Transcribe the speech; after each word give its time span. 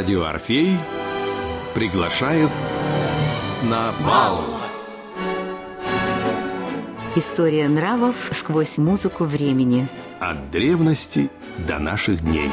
Радио 0.00 0.24
Орфей 0.24 0.78
приглашает 1.74 2.48
на 3.64 3.92
бал. 4.02 4.42
История 7.16 7.68
нравов 7.68 8.30
сквозь 8.32 8.78
музыку 8.78 9.24
времени. 9.24 9.88
От 10.18 10.50
древности 10.50 11.30
до 11.68 11.78
наших 11.78 12.22
дней. 12.22 12.48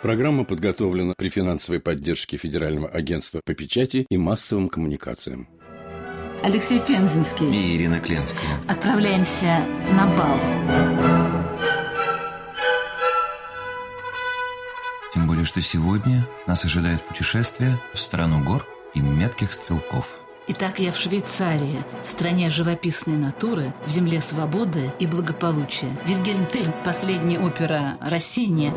Программа 0.00 0.46
подготовлена 0.46 1.12
при 1.18 1.28
финансовой 1.28 1.80
поддержке 1.80 2.38
Федерального 2.38 2.88
агентства 2.88 3.42
по 3.44 3.52
печати 3.52 4.06
и 4.08 4.16
массовым 4.16 4.70
коммуникациям. 4.70 5.48
Алексей 6.42 6.80
Пензенский. 6.80 7.46
И 7.48 7.76
Ирина 7.76 8.00
Кленская. 8.00 8.48
Отправляемся 8.66 9.60
на 9.92 10.06
бал. 10.16 10.38
Тем 15.12 15.26
более, 15.26 15.44
что 15.44 15.60
сегодня 15.60 16.26
нас 16.46 16.64
ожидает 16.64 17.02
путешествие 17.02 17.76
в 17.92 18.00
страну 18.00 18.42
гор 18.42 18.66
и 18.94 19.00
метких 19.00 19.52
стрелков. 19.52 20.06
Итак, 20.48 20.78
я 20.78 20.92
в 20.92 20.96
Швейцарии, 20.96 21.84
в 22.02 22.08
стране 22.08 22.50
живописной 22.50 23.16
натуры, 23.16 23.72
в 23.86 23.90
земле 23.90 24.20
свободы 24.20 24.92
и 24.98 25.06
благополучия. 25.06 25.94
Вильгельм 26.06 26.46
Тель, 26.46 26.72
последняя 26.84 27.38
опера 27.38 27.98
Рассини. 28.00 28.72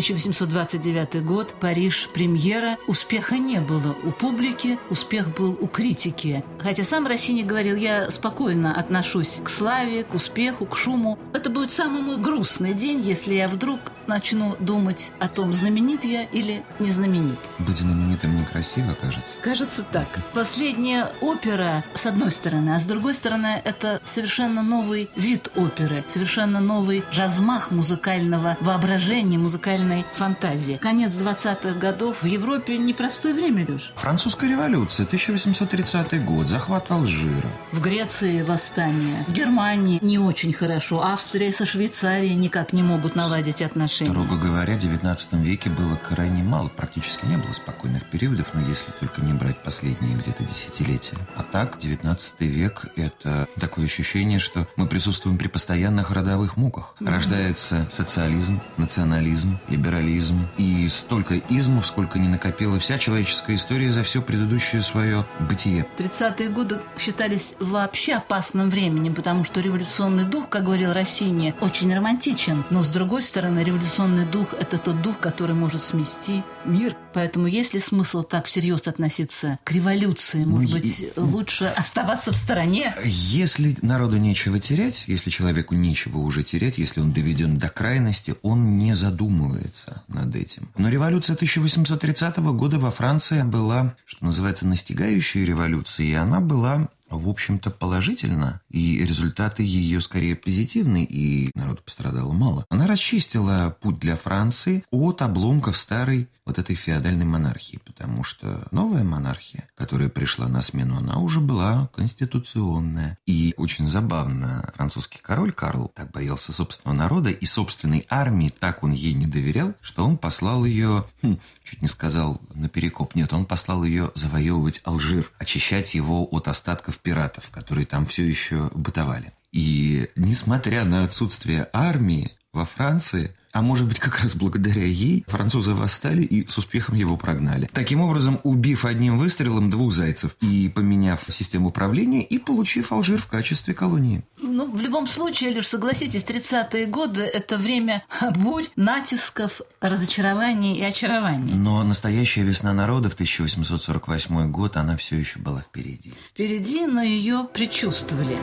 1829 0.00 1.22
год, 1.22 1.54
Париж, 1.60 2.08
премьера. 2.14 2.78
Успеха 2.86 3.36
не 3.36 3.60
было 3.60 3.94
у 4.02 4.12
публики, 4.12 4.78
успех 4.88 5.34
был 5.34 5.58
у 5.60 5.66
критики. 5.66 6.42
Хотя 6.58 6.84
сам 6.84 7.06
Россини 7.06 7.42
говорил, 7.42 7.76
я 7.76 8.10
спокойно 8.10 8.74
отношусь 8.74 9.42
к 9.44 9.50
славе, 9.50 10.04
к 10.04 10.14
успеху, 10.14 10.64
к 10.64 10.74
шуму. 10.74 11.18
Это 11.34 11.50
будет 11.50 11.70
самый 11.70 12.00
мой 12.00 12.16
грустный 12.16 12.72
день, 12.72 13.02
если 13.02 13.34
я 13.34 13.46
вдруг 13.46 13.78
начну 14.10 14.56
думать 14.58 15.12
о 15.20 15.28
том, 15.28 15.52
знаменит 15.52 16.04
я 16.04 16.24
или 16.24 16.62
не 16.80 16.90
знаменит. 16.90 17.38
Быть 17.58 17.78
знаменитым 17.78 18.38
некрасиво, 18.38 18.94
кажется. 19.00 19.36
Кажется 19.40 19.84
так. 19.84 20.08
Последняя 20.34 21.12
опера, 21.20 21.84
с 21.94 22.06
одной 22.06 22.32
стороны, 22.32 22.70
а 22.74 22.80
с 22.80 22.84
другой 22.84 23.14
стороны, 23.14 23.62
это 23.64 24.00
совершенно 24.04 24.62
новый 24.62 25.08
вид 25.16 25.48
оперы, 25.56 26.04
совершенно 26.08 26.60
новый 26.60 27.04
размах 27.16 27.70
музыкального 27.70 28.56
воображения, 28.60 29.38
музыкальной 29.38 30.04
фантазии. 30.14 30.78
Конец 30.82 31.12
20-х 31.12 31.78
годов 31.78 32.22
в 32.22 32.26
Европе 32.26 32.76
непростое 32.78 33.32
время, 33.32 33.64
Леш. 33.68 33.92
Французская 33.94 34.50
революция, 34.50 35.06
1830 35.06 36.24
год, 36.24 36.48
захват 36.48 36.90
Алжира. 36.90 37.48
В 37.70 37.80
Греции 37.80 38.42
восстание, 38.42 39.24
в 39.28 39.32
Германии 39.32 40.00
не 40.02 40.18
очень 40.18 40.52
хорошо, 40.52 41.00
Австрия 41.00 41.52
со 41.52 41.64
Швейцарией 41.64 42.34
никак 42.34 42.72
не 42.72 42.82
могут 42.82 43.14
наладить 43.14 43.62
отношения. 43.62 43.99
Строго 44.06 44.36
говоря, 44.36 44.74
в 44.74 44.78
XIX 44.78 45.42
веке 45.42 45.70
было 45.70 45.96
крайне 45.96 46.42
мало, 46.42 46.68
практически 46.68 47.26
не 47.26 47.36
было 47.36 47.52
спокойных 47.52 48.08
периодов, 48.10 48.48
но 48.54 48.60
если 48.66 48.90
только 48.92 49.20
не 49.20 49.32
брать 49.32 49.62
последние 49.62 50.16
где-то 50.16 50.44
десятилетия. 50.44 51.16
А 51.36 51.42
так, 51.42 51.76
XIX 51.76 52.18
век– 52.40 52.86
это 52.96 53.46
такое 53.58 53.84
ощущение, 53.84 54.38
что 54.38 54.66
мы 54.76 54.86
присутствуем 54.86 55.36
при 55.36 55.48
постоянных 55.48 56.10
родовых 56.10 56.56
муках. 56.56 56.94
Рождается 57.00 57.86
социализм, 57.90 58.60
национализм, 58.76 59.58
либерализм 59.68 60.46
и 60.56 60.88
столько 60.88 61.36
измов, 61.36 61.86
сколько 61.86 62.18
не 62.18 62.28
накопила 62.28 62.78
вся 62.78 62.98
человеческая 62.98 63.56
история 63.56 63.92
за 63.92 64.02
все 64.02 64.22
предыдущее 64.22 64.82
свое 64.82 65.26
бытие. 65.40 65.86
30-е 65.98 66.48
годы 66.48 66.78
считались 66.98 67.54
вообще 67.60 68.14
опасным 68.14 68.70
временем, 68.70 69.14
потому 69.14 69.44
что 69.44 69.60
революционный 69.60 70.24
дух, 70.24 70.48
как 70.48 70.64
говорил 70.64 70.92
Россини, 70.92 71.54
очень 71.60 71.94
романтичен. 71.94 72.64
Но, 72.70 72.82
с 72.82 72.88
другой 72.88 73.22
стороны, 73.22 73.60
революционный 73.60 73.89
революционный 73.90 74.24
дух– 74.24 74.54
это 74.60 74.78
тот 74.78 75.02
дух, 75.02 75.18
который 75.18 75.56
может 75.56 75.82
смести 75.82 76.44
мир. 76.64 76.96
Поэтому 77.12 77.48
есть 77.48 77.74
ли 77.74 77.80
смысл 77.80 78.22
так 78.22 78.46
всерьез 78.46 78.86
относиться 78.86 79.58
к 79.64 79.72
революции? 79.72 80.44
Может 80.44 80.70
ну, 80.70 80.76
быть, 80.76 81.00
и... 81.00 81.10
лучше 81.16 81.64
оставаться 81.64 82.30
в 82.30 82.36
стороне? 82.36 82.94
Если 83.04 83.76
народу 83.82 84.16
нечего 84.18 84.60
терять, 84.60 85.04
если 85.08 85.30
человеку 85.30 85.74
нечего 85.74 86.18
уже 86.18 86.44
терять, 86.44 86.78
если 86.78 87.00
он 87.00 87.12
доведен 87.12 87.58
до 87.58 87.68
крайности, 87.68 88.36
он 88.42 88.78
не 88.78 88.94
задумывается 88.94 90.04
над 90.06 90.36
этим. 90.36 90.70
Но 90.78 90.88
революция 90.88 91.34
1830 91.34 92.36
года 92.38 92.78
во 92.78 92.92
Франции 92.92 93.42
была, 93.42 93.96
что 94.06 94.24
называется, 94.24 94.68
настигающей 94.68 95.44
революцией, 95.44 96.12
и 96.12 96.14
она 96.14 96.38
была 96.38 96.88
в 97.18 97.28
общем-то, 97.28 97.70
положительно, 97.70 98.60
и 98.70 99.04
результаты 99.04 99.62
ее 99.62 100.00
скорее 100.00 100.36
позитивны, 100.36 101.04
и 101.04 101.50
народу 101.54 101.82
пострадало 101.84 102.32
мало. 102.32 102.64
Она 102.68 102.86
расчистила 102.86 103.76
путь 103.80 103.98
для 103.98 104.16
Франции 104.16 104.84
от 104.90 105.22
обломков 105.22 105.76
старой 105.76 106.28
вот 106.50 106.58
этой 106.58 106.74
феодальной 106.74 107.24
монархии, 107.24 107.80
потому 107.84 108.24
что 108.24 108.66
новая 108.72 109.04
монархия, 109.04 109.68
которая 109.76 110.08
пришла 110.08 110.48
на 110.48 110.62
смену, 110.62 110.96
она 110.96 111.18
уже 111.18 111.38
была 111.38 111.88
конституционная. 111.94 113.18
И 113.26 113.54
очень 113.56 113.88
забавно, 113.88 114.72
французский 114.74 115.20
король 115.22 115.52
Карл 115.52 115.92
так 115.94 116.10
боялся 116.10 116.52
собственного 116.52 116.96
народа 116.96 117.30
и 117.30 117.46
собственной 117.46 118.04
армии, 118.08 118.52
так 118.56 118.82
он 118.82 118.92
ей 118.92 119.12
не 119.14 119.26
доверял, 119.26 119.74
что 119.80 120.04
он 120.04 120.18
послал 120.18 120.64
ее, 120.64 121.04
хм, 121.22 121.38
чуть 121.62 121.82
не 121.82 121.88
сказал 121.88 122.40
наперекоп, 122.54 123.14
нет, 123.14 123.32
он 123.32 123.44
послал 123.44 123.84
ее 123.84 124.10
завоевывать 124.14 124.80
Алжир, 124.84 125.30
очищать 125.38 125.94
его 125.94 126.26
от 126.30 126.48
остатков 126.48 126.98
пиратов, 127.02 127.50
которые 127.50 127.86
там 127.86 128.06
все 128.06 128.24
еще 128.24 128.70
бытовали. 128.74 129.32
И 129.52 130.08
несмотря 130.16 130.84
на 130.84 131.04
отсутствие 131.04 131.68
армии, 131.72 132.32
во 132.52 132.64
Франции, 132.64 133.32
а 133.52 133.62
может 133.62 133.88
быть, 133.88 133.98
как 133.98 134.20
раз 134.20 134.36
благодаря 134.36 134.84
ей 134.84 135.24
французы 135.26 135.74
восстали 135.74 136.22
и 136.22 136.48
с 136.48 136.56
успехом 136.58 136.94
его 136.94 137.16
прогнали. 137.16 137.68
Таким 137.72 138.00
образом, 138.00 138.40
убив 138.44 138.84
одним 138.84 139.18
выстрелом 139.18 139.70
двух 139.70 139.92
зайцев 139.92 140.36
и 140.40 140.68
поменяв 140.68 141.24
систему 141.28 141.68
управления 141.68 142.22
и 142.22 142.38
получив 142.38 142.92
Алжир 142.92 143.18
в 143.18 143.26
качестве 143.26 143.74
колонии. 143.74 144.22
Ну, 144.40 144.70
в 144.70 144.80
любом 144.80 145.06
случае, 145.06 145.50
лишь 145.50 145.68
согласитесь, 145.68 146.22
30-е 146.22 146.86
годы– 146.86 147.22
это 147.24 147.58
время 147.58 148.04
бурь, 148.36 148.66
натисков, 148.76 149.60
разочарований 149.80 150.78
и 150.78 150.82
очарований. 150.82 151.54
Но 151.54 151.82
настоящая 151.82 152.42
весна 152.42 152.72
народа 152.72 153.10
в 153.10 153.14
1848 153.14 154.50
год, 154.50 154.76
она 154.76 154.96
все 154.96 155.16
еще 155.16 155.40
была 155.40 155.62
впереди. 155.62 156.12
Впереди, 156.28 156.86
но 156.86 157.02
ее 157.02 157.48
предчувствовали. 157.52 158.38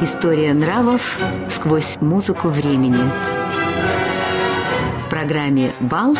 История 0.00 0.52
нравов 0.52 1.18
сквозь 1.48 2.00
музыку 2.00 2.48
времени. 2.48 3.10
В 4.98 5.08
программе 5.08 5.70
«Бал» 5.78 6.16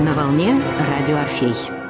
на 0.00 0.14
волне 0.14 0.60
«Радио 0.88 1.18
Орфей». 1.18 1.87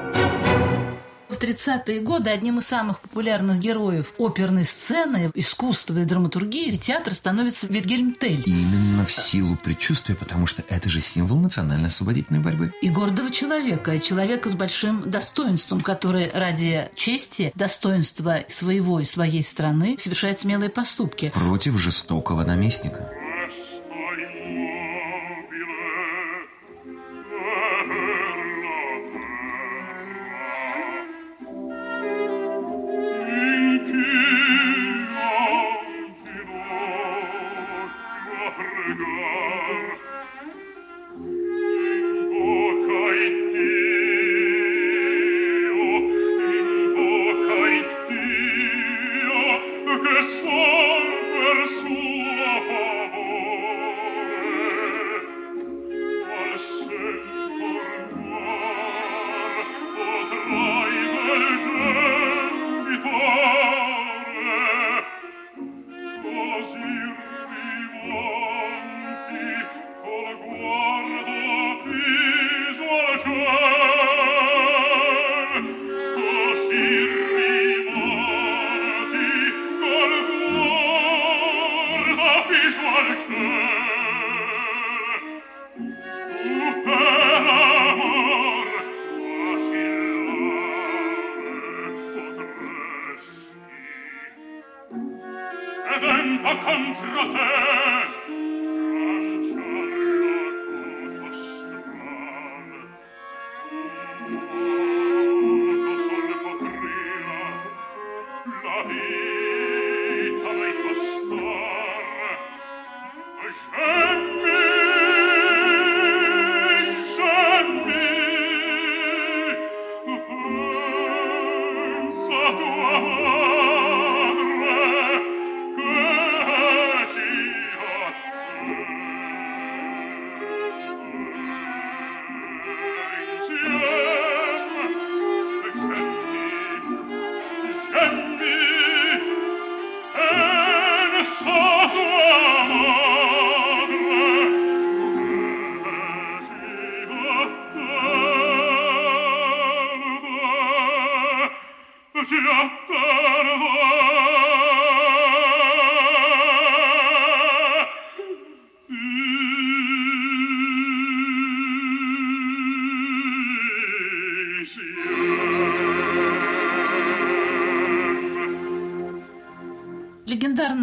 В 1.39 1.41
30-е 1.41 2.01
годы 2.01 2.31
одним 2.31 2.59
из 2.59 2.67
самых 2.67 2.99
популярных 2.99 3.61
героев 3.61 4.13
оперной 4.19 4.65
сцены, 4.65 5.31
искусства 5.35 5.99
и 5.99 6.05
драматургии 6.05 6.73
театр 6.73 7.15
становится 7.15 7.69
Вильгельм 7.69 8.17
Тель. 8.17 8.43
Именно 8.45 9.07
в 9.07 9.13
силу 9.13 9.55
предчувствия, 9.55 10.17
потому 10.17 10.49
что 10.49 10.65
это 10.69 10.89
же 10.89 11.01
символ 11.01 11.39
национальной 11.39 11.91
освободительной 11.91 12.41
борьбы. 12.41 12.73
И 12.83 12.91
гордого 12.91 13.31
человека, 13.31 14.01
человека 14.01 14.49
с 14.49 14.55
большим 14.55 15.09
достоинством, 15.09 15.81
который 15.81 16.29
ради 16.35 16.91
чести, 16.97 17.53
достоинства 17.55 18.41
своего 18.49 18.99
и 18.99 19.05
своей 19.05 19.45
страны 19.45 19.95
совершает 19.97 20.41
смелые 20.41 20.71
поступки. 20.71 21.31
Против 21.33 21.79
жестокого 21.79 22.43
наместника. 22.43 23.13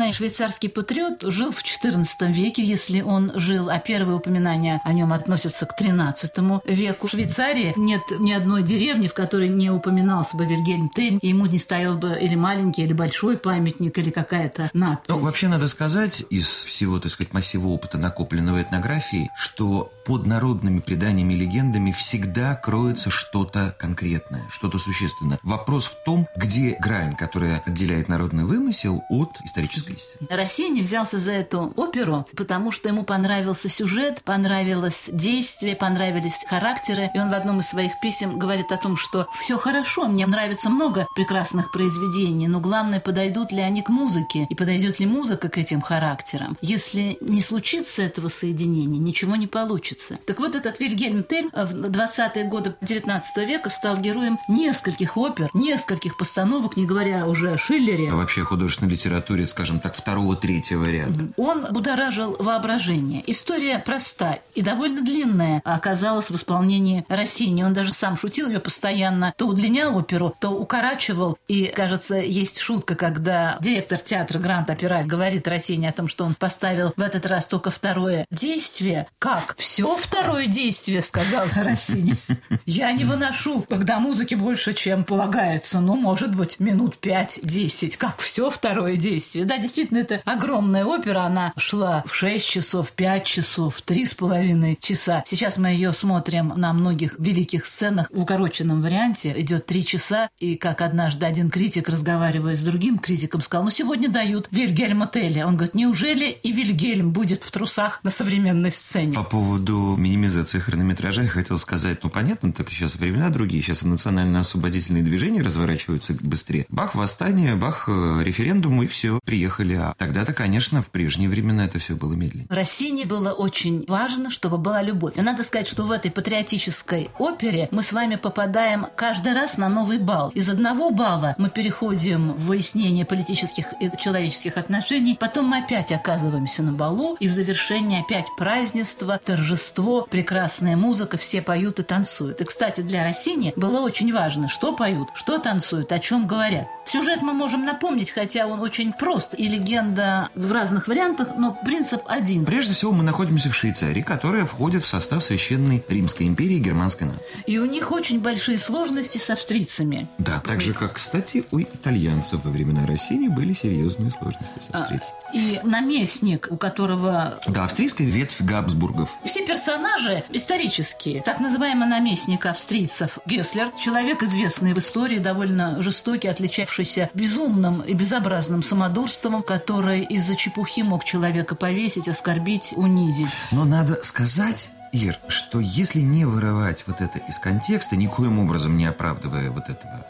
Легендарный 0.05 0.17
швейцарский 0.17 0.69
патриот 0.69 1.23
жил 1.23 1.51
в 1.51 1.63
XIV 1.63 2.31
веке, 2.31 2.63
если 2.63 3.01
он 3.01 3.31
жил, 3.35 3.71
а 3.71 3.79
первые 3.79 4.17
упоминания 4.17 4.79
о 4.83 4.93
нем 4.93 5.11
относятся 5.11 5.65
к 5.65 5.79
XIII 5.79 6.61
веку. 6.65 7.07
В 7.07 7.11
Швейцарии 7.11 7.73
нет 7.75 8.03
ни 8.19 8.31
одной 8.31 8.61
деревни, 8.61 9.07
в 9.07 9.15
которой 9.15 9.49
не 9.49 9.71
упоминался 9.71 10.37
бы 10.37 10.45
Вильгельм 10.45 10.89
Тель, 10.89 11.17
и 11.21 11.29
ему 11.29 11.47
не 11.47 11.57
стоял 11.57 11.95
бы 11.95 12.17
или 12.21 12.35
маленький, 12.35 12.83
или 12.83 12.93
большой 12.93 13.37
памятник, 13.37 13.97
или 13.97 14.11
какая-то 14.11 14.69
надпись. 14.73 15.07
Ну, 15.07 15.19
вообще 15.19 15.47
надо 15.47 15.67
сказать, 15.67 16.23
из 16.29 16.45
всего, 16.45 16.99
так 16.99 17.11
сказать, 17.11 17.33
массива 17.33 17.67
опыта, 17.67 17.97
накопленного 17.97 18.61
этнографией, 18.61 19.31
что 19.35 19.91
под 20.05 20.27
народными 20.27 20.81
преданиями 20.81 21.33
и 21.33 21.37
легендами 21.37 21.91
всегда 21.91 22.53
кроется 22.53 23.09
что-то 23.09 23.75
конкретное, 23.79 24.43
что-то 24.51 24.77
существенное. 24.77 25.39
Вопрос 25.41 25.87
в 25.87 26.03
том, 26.03 26.27
где 26.35 26.77
грань, 26.79 27.15
которая 27.15 27.63
отделяет 27.65 28.07
народный 28.07 28.43
вымысел 28.43 29.03
от 29.09 29.39
исторической 29.43 29.94
Россия 30.29 30.65
взялся 30.81 31.19
за 31.19 31.31
эту 31.31 31.73
оперу, 31.75 32.25
потому 32.35 32.71
что 32.71 32.89
ему 32.89 33.03
понравился 33.03 33.69
сюжет, 33.69 34.21
понравилось 34.23 35.09
действие, 35.11 35.75
понравились 35.75 36.45
характеры. 36.47 37.09
И 37.13 37.19
он 37.19 37.29
в 37.29 37.33
одном 37.33 37.59
из 37.59 37.67
своих 37.67 37.99
писем 38.01 38.37
говорит 38.37 38.71
о 38.71 38.77
том, 38.77 38.95
что 38.95 39.27
все 39.33 39.57
хорошо, 39.57 40.07
мне 40.07 40.25
нравится 40.25 40.69
много 40.69 41.07
прекрасных 41.15 41.71
произведений, 41.71 42.47
но 42.47 42.59
главное, 42.59 42.99
подойдут 42.99 43.51
ли 43.51 43.61
они 43.61 43.81
к 43.81 43.89
музыке 43.89 44.47
и 44.49 44.55
подойдет 44.55 44.99
ли 44.99 45.05
музыка 45.05 45.49
к 45.49 45.57
этим 45.57 45.81
характерам. 45.81 46.57
Если 46.61 47.17
не 47.21 47.41
случится 47.41 48.01
этого 48.01 48.27
соединения, 48.27 48.99
ничего 48.99 49.35
не 49.35 49.47
получится. 49.47 50.17
Так 50.25 50.39
вот, 50.39 50.55
этот 50.55 50.79
Вильгельм 50.79 51.23
Тель 51.23 51.49
в 51.51 51.73
20-е 51.73 52.45
годы 52.45 52.75
19 52.81 53.37
века 53.47 53.69
стал 53.69 53.97
героем 53.97 54.39
нескольких 54.47 55.17
опер, 55.17 55.49
нескольких 55.53 56.17
постановок, 56.17 56.77
не 56.77 56.85
говоря 56.85 57.25
уже 57.27 57.51
о 57.51 57.57
Шиллере. 57.57 58.11
А 58.11 58.15
вообще 58.15 58.41
художественной 58.41 58.91
литературе, 58.91 59.47
скажем 59.47 59.79
так, 59.85 59.95
второго-третьего 59.95 60.85
ряда. 60.85 61.27
Он 61.37 61.67
будоражил 61.69 62.35
воображение. 62.39 63.23
История 63.27 63.77
проста 63.77 64.39
и 64.55 64.63
довольно 64.63 65.03
длинная 65.03 65.61
оказалась 65.63 66.31
в 66.31 66.35
исполнении 66.35 67.05
Россини. 67.07 67.61
Он 67.61 67.73
даже 67.73 67.93
сам 67.93 68.17
шутил 68.17 68.47
ее 68.47 68.59
постоянно. 68.59 69.33
То 69.37 69.45
удлинял 69.45 69.95
оперу, 69.95 70.35
то 70.39 70.49
укорачивал. 70.49 71.37
И, 71.47 71.65
кажется, 71.65 72.15
есть 72.15 72.57
шутка, 72.57 72.95
когда 72.95 73.59
директор 73.61 73.99
театра 73.99 74.39
Грант 74.39 74.71
Опера 74.71 75.03
говорит 75.03 75.47
Россине 75.47 75.89
о 75.89 75.91
том, 75.91 76.07
что 76.07 76.25
он 76.25 76.33
поставил 76.33 76.91
в 76.95 77.01
этот 77.01 77.27
раз 77.27 77.45
только 77.45 77.69
второе 77.69 78.25
действие. 78.31 79.07
Как? 79.19 79.55
Все 79.55 79.95
второе 79.95 80.47
действие, 80.47 81.01
сказал 81.01 81.45
Россини. 81.55 82.15
Я 82.65 82.91
не 82.91 83.05
выношу, 83.05 83.63
когда 83.69 83.99
музыки 83.99 84.33
больше, 84.33 84.73
чем 84.73 85.03
полагается. 85.03 85.79
Ну, 85.79 85.95
может 85.95 86.35
быть, 86.35 86.59
минут 86.59 86.97
пять-десять. 86.97 87.97
Как 87.97 88.17
все 88.17 88.49
второе 88.49 88.95
действие 88.95 89.35
действие. 89.35 89.45
Да, 89.45 89.57
действительно, 89.57 89.74
это 89.83 90.21
огромная 90.25 90.85
опера. 90.85 91.21
Она 91.21 91.53
шла 91.57 92.03
в 92.05 92.13
6 92.13 92.47
часов, 92.47 92.91
5 92.91 93.25
часов, 93.25 93.81
3,5 93.85 94.77
часа. 94.79 95.23
Сейчас 95.25 95.57
мы 95.57 95.69
ее 95.69 95.91
смотрим 95.91 96.53
на 96.55 96.73
многих 96.73 97.15
великих 97.19 97.65
сценах 97.65 98.09
в 98.11 98.19
укороченном 98.19 98.81
варианте. 98.81 99.33
Идет 99.37 99.65
3 99.65 99.85
часа, 99.85 100.29
и 100.39 100.55
как 100.55 100.81
однажды 100.81 101.25
один 101.25 101.49
критик, 101.49 101.89
разговаривая 101.89 102.55
с 102.55 102.63
другим 102.63 102.99
критиком, 102.99 103.41
сказал, 103.41 103.65
ну, 103.65 103.69
сегодня 103.69 104.09
дают 104.09 104.47
Вильгельма 104.51 105.07
Телли. 105.07 105.41
Он 105.41 105.55
говорит, 105.55 105.75
неужели 105.75 106.29
и 106.29 106.51
Вильгельм 106.51 107.11
будет 107.11 107.43
в 107.43 107.51
трусах 107.51 107.99
на 108.03 108.09
современной 108.09 108.71
сцене? 108.71 109.13
По 109.13 109.23
поводу 109.23 109.95
минимизации 109.97 110.59
хронометража 110.59 111.23
я 111.23 111.29
хотел 111.29 111.57
сказать, 111.57 112.03
ну, 112.03 112.09
понятно, 112.09 112.51
так 112.53 112.69
сейчас 112.69 112.95
времена 112.95 113.29
другие, 113.29 113.61
сейчас 113.61 113.83
национально-освободительные 113.83 115.03
движения 115.03 115.41
разворачиваются 115.41 116.13
быстрее. 116.21 116.65
Бах, 116.69 116.95
восстание, 116.95 117.55
бах, 117.55 117.85
э, 117.87 118.21
референдум, 118.23 118.83
и 118.83 118.87
все, 118.87 119.19
приехали. 119.25 119.64
А 119.73 119.95
тогда-то, 119.97 120.33
конечно, 120.33 120.81
в 120.81 120.89
прежние 120.89 121.29
времена 121.29 121.65
это 121.65 121.79
все 121.79 121.95
было 121.95 122.13
медленнее. 122.13 122.47
Россине 122.49 123.05
было 123.05 123.31
очень 123.31 123.85
важно, 123.87 124.29
чтобы 124.29 124.57
была 124.57 124.81
любовь. 124.81 125.17
И 125.17 125.21
надо 125.21 125.43
сказать, 125.43 125.67
что 125.67 125.83
в 125.83 125.91
этой 125.91 126.11
патриотической 126.11 127.09
опере 127.17 127.67
мы 127.71 127.83
с 127.83 127.91
вами 127.91 128.15
попадаем 128.15 128.87
каждый 128.95 129.33
раз 129.33 129.57
на 129.57 129.69
новый 129.69 129.97
бал. 129.97 130.29
Из 130.29 130.49
одного 130.49 130.91
бала 130.91 131.35
мы 131.37 131.49
переходим 131.49 132.33
в 132.33 132.45
выяснение 132.45 133.05
политических 133.05 133.73
и 133.79 133.91
человеческих 133.97 134.57
отношений, 134.57 135.17
потом 135.19 135.47
мы 135.47 135.59
опять 135.59 135.91
оказываемся 135.91 136.63
на 136.63 136.71
балу, 136.71 137.17
и 137.19 137.27
в 137.27 137.31
завершении 137.31 138.01
опять 138.01 138.27
празднество, 138.37 139.19
торжество, 139.23 140.07
прекрасная 140.09 140.77
музыка, 140.77 141.17
все 141.17 141.41
поют 141.41 141.79
и 141.79 141.83
танцуют. 141.83 142.41
И, 142.41 142.43
кстати, 142.43 142.81
для 142.81 143.03
Россини 143.03 143.53
было 143.55 143.81
очень 143.81 144.13
важно, 144.13 144.47
что 144.47 144.73
поют, 144.73 145.09
что 145.13 145.37
танцуют, 145.37 145.91
о 145.91 145.99
чем 145.99 146.27
говорят. 146.27 146.67
Сюжет 146.85 147.21
мы 147.21 147.33
можем 147.33 147.65
напомнить, 147.65 148.11
хотя 148.11 148.47
он 148.47 148.59
очень 148.59 148.93
прост, 148.93 149.33
и 149.37 149.47
легенда 149.55 150.29
в 150.35 150.51
разных 150.51 150.87
вариантах, 150.87 151.29
но 151.37 151.57
принцип 151.65 152.01
один. 152.07 152.45
Прежде 152.45 152.73
всего, 152.73 152.91
мы 152.91 153.03
находимся 153.03 153.49
в 153.49 153.55
Швейцарии, 153.55 154.01
которая 154.01 154.45
входит 154.45 154.83
в 154.83 154.87
состав 154.87 155.23
Священной 155.23 155.83
Римской 155.87 156.27
империи 156.27 156.57
и 156.57 156.59
германской 156.59 157.07
нации. 157.07 157.37
И 157.45 157.57
у 157.57 157.65
них 157.65 157.91
очень 157.91 158.19
большие 158.19 158.57
сложности 158.57 159.17
с 159.17 159.29
австрийцами. 159.29 160.07
Да, 160.17 160.41
так 160.45 160.61
же, 160.61 160.73
как, 160.73 160.93
кстати, 160.93 161.45
у 161.51 161.61
итальянцев 161.61 162.43
во 162.43 162.51
времена 162.51 162.85
России 162.85 163.27
были 163.27 163.53
серьезные 163.53 164.11
сложности 164.11 164.59
с 164.59 164.73
австрийцами. 164.73 165.15
А, 165.27 165.35
и 165.35 165.59
наместник, 165.63 166.47
у 166.49 166.57
которого... 166.57 167.39
Да, 167.47 167.65
австрийская 167.65 168.07
ветвь 168.07 168.41
Габсбургов. 168.41 169.09
Все 169.23 169.45
персонажи 169.45 170.23
исторические. 170.31 171.21
Так 171.21 171.39
называемый 171.39 171.87
наместник 171.87 172.45
австрийцев 172.45 173.19
Гесслер, 173.25 173.71
человек 173.79 174.23
известный 174.23 174.73
в 174.73 174.79
истории, 174.79 175.19
довольно 175.19 175.81
жестокий, 175.81 176.27
отличавшийся 176.27 177.09
безумным 177.13 177.81
и 177.81 177.93
безобразным 177.93 178.61
самодурством, 178.61 179.35
который 179.45 180.03
из-за 180.03 180.35
чепухи 180.35 180.81
мог 180.81 181.03
человека 181.03 181.55
повесить, 181.55 182.07
оскорбить, 182.07 182.73
унизить. 182.75 183.29
Но 183.51 183.65
надо 183.65 184.03
сказать, 184.03 184.71
Ир, 184.91 185.19
что 185.27 185.59
если 185.59 185.99
не 185.99 186.25
вырывать 186.25 186.85
вот 186.87 187.01
это 187.01 187.19
из 187.19 187.39
контекста, 187.39 187.95
никоим 187.95 188.39
образом 188.39 188.77
не 188.77 188.85
оправдывая 188.85 189.51
вот 189.51 189.69
этого 189.69 190.05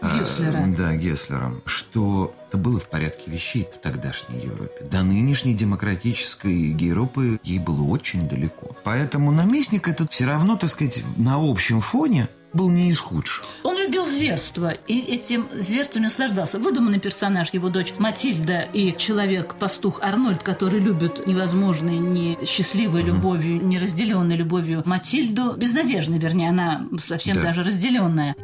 а, 0.00 0.18
Гесслера. 0.18 0.64
да, 0.76 0.94
Гесслером, 0.96 1.62
что 1.64 2.34
это 2.48 2.58
было 2.58 2.78
в 2.78 2.88
порядке 2.88 3.30
вещей 3.30 3.66
в 3.72 3.78
тогдашней 3.78 4.40
Европе. 4.40 4.84
До 4.90 5.02
нынешней 5.02 5.54
демократической 5.54 6.54
Европы 6.54 7.40
ей 7.42 7.58
было 7.58 7.84
очень 7.84 8.28
далеко. 8.28 8.76
Поэтому 8.84 9.30
наместник 9.30 9.88
этот 9.88 10.12
все 10.12 10.26
равно, 10.26 10.56
так 10.56 10.70
сказать, 10.70 11.02
на 11.16 11.36
общем 11.36 11.80
фоне 11.80 12.28
был 12.54 12.70
не 12.70 12.88
из 12.88 12.98
худших. 12.98 13.44
Он 13.62 13.76
любил 13.76 14.06
зверство, 14.06 14.72
и 14.86 15.00
этим 15.00 15.48
зверством 15.52 16.04
наслаждался. 16.04 16.58
Выдуманный 16.58 17.00
персонаж, 17.00 17.52
его 17.52 17.68
дочь 17.68 17.94
Матильда 17.98 18.60
и 18.60 18.96
человек-пастух 18.96 20.00
Арнольд, 20.02 20.42
который 20.42 20.80
любит 20.80 21.26
невозможной, 21.26 21.98
не 21.98 22.38
счастливой 22.46 23.02
любовью, 23.02 23.64
неразделенной 23.64 24.36
любовью 24.36 24.82
Матильду, 24.86 25.54
безнадежной, 25.56 26.18
вернее, 26.18 26.48
она 26.48 26.86
совсем 27.02 27.36
да. 27.36 27.42
даже 27.42 27.62
разделенная. 27.62 28.36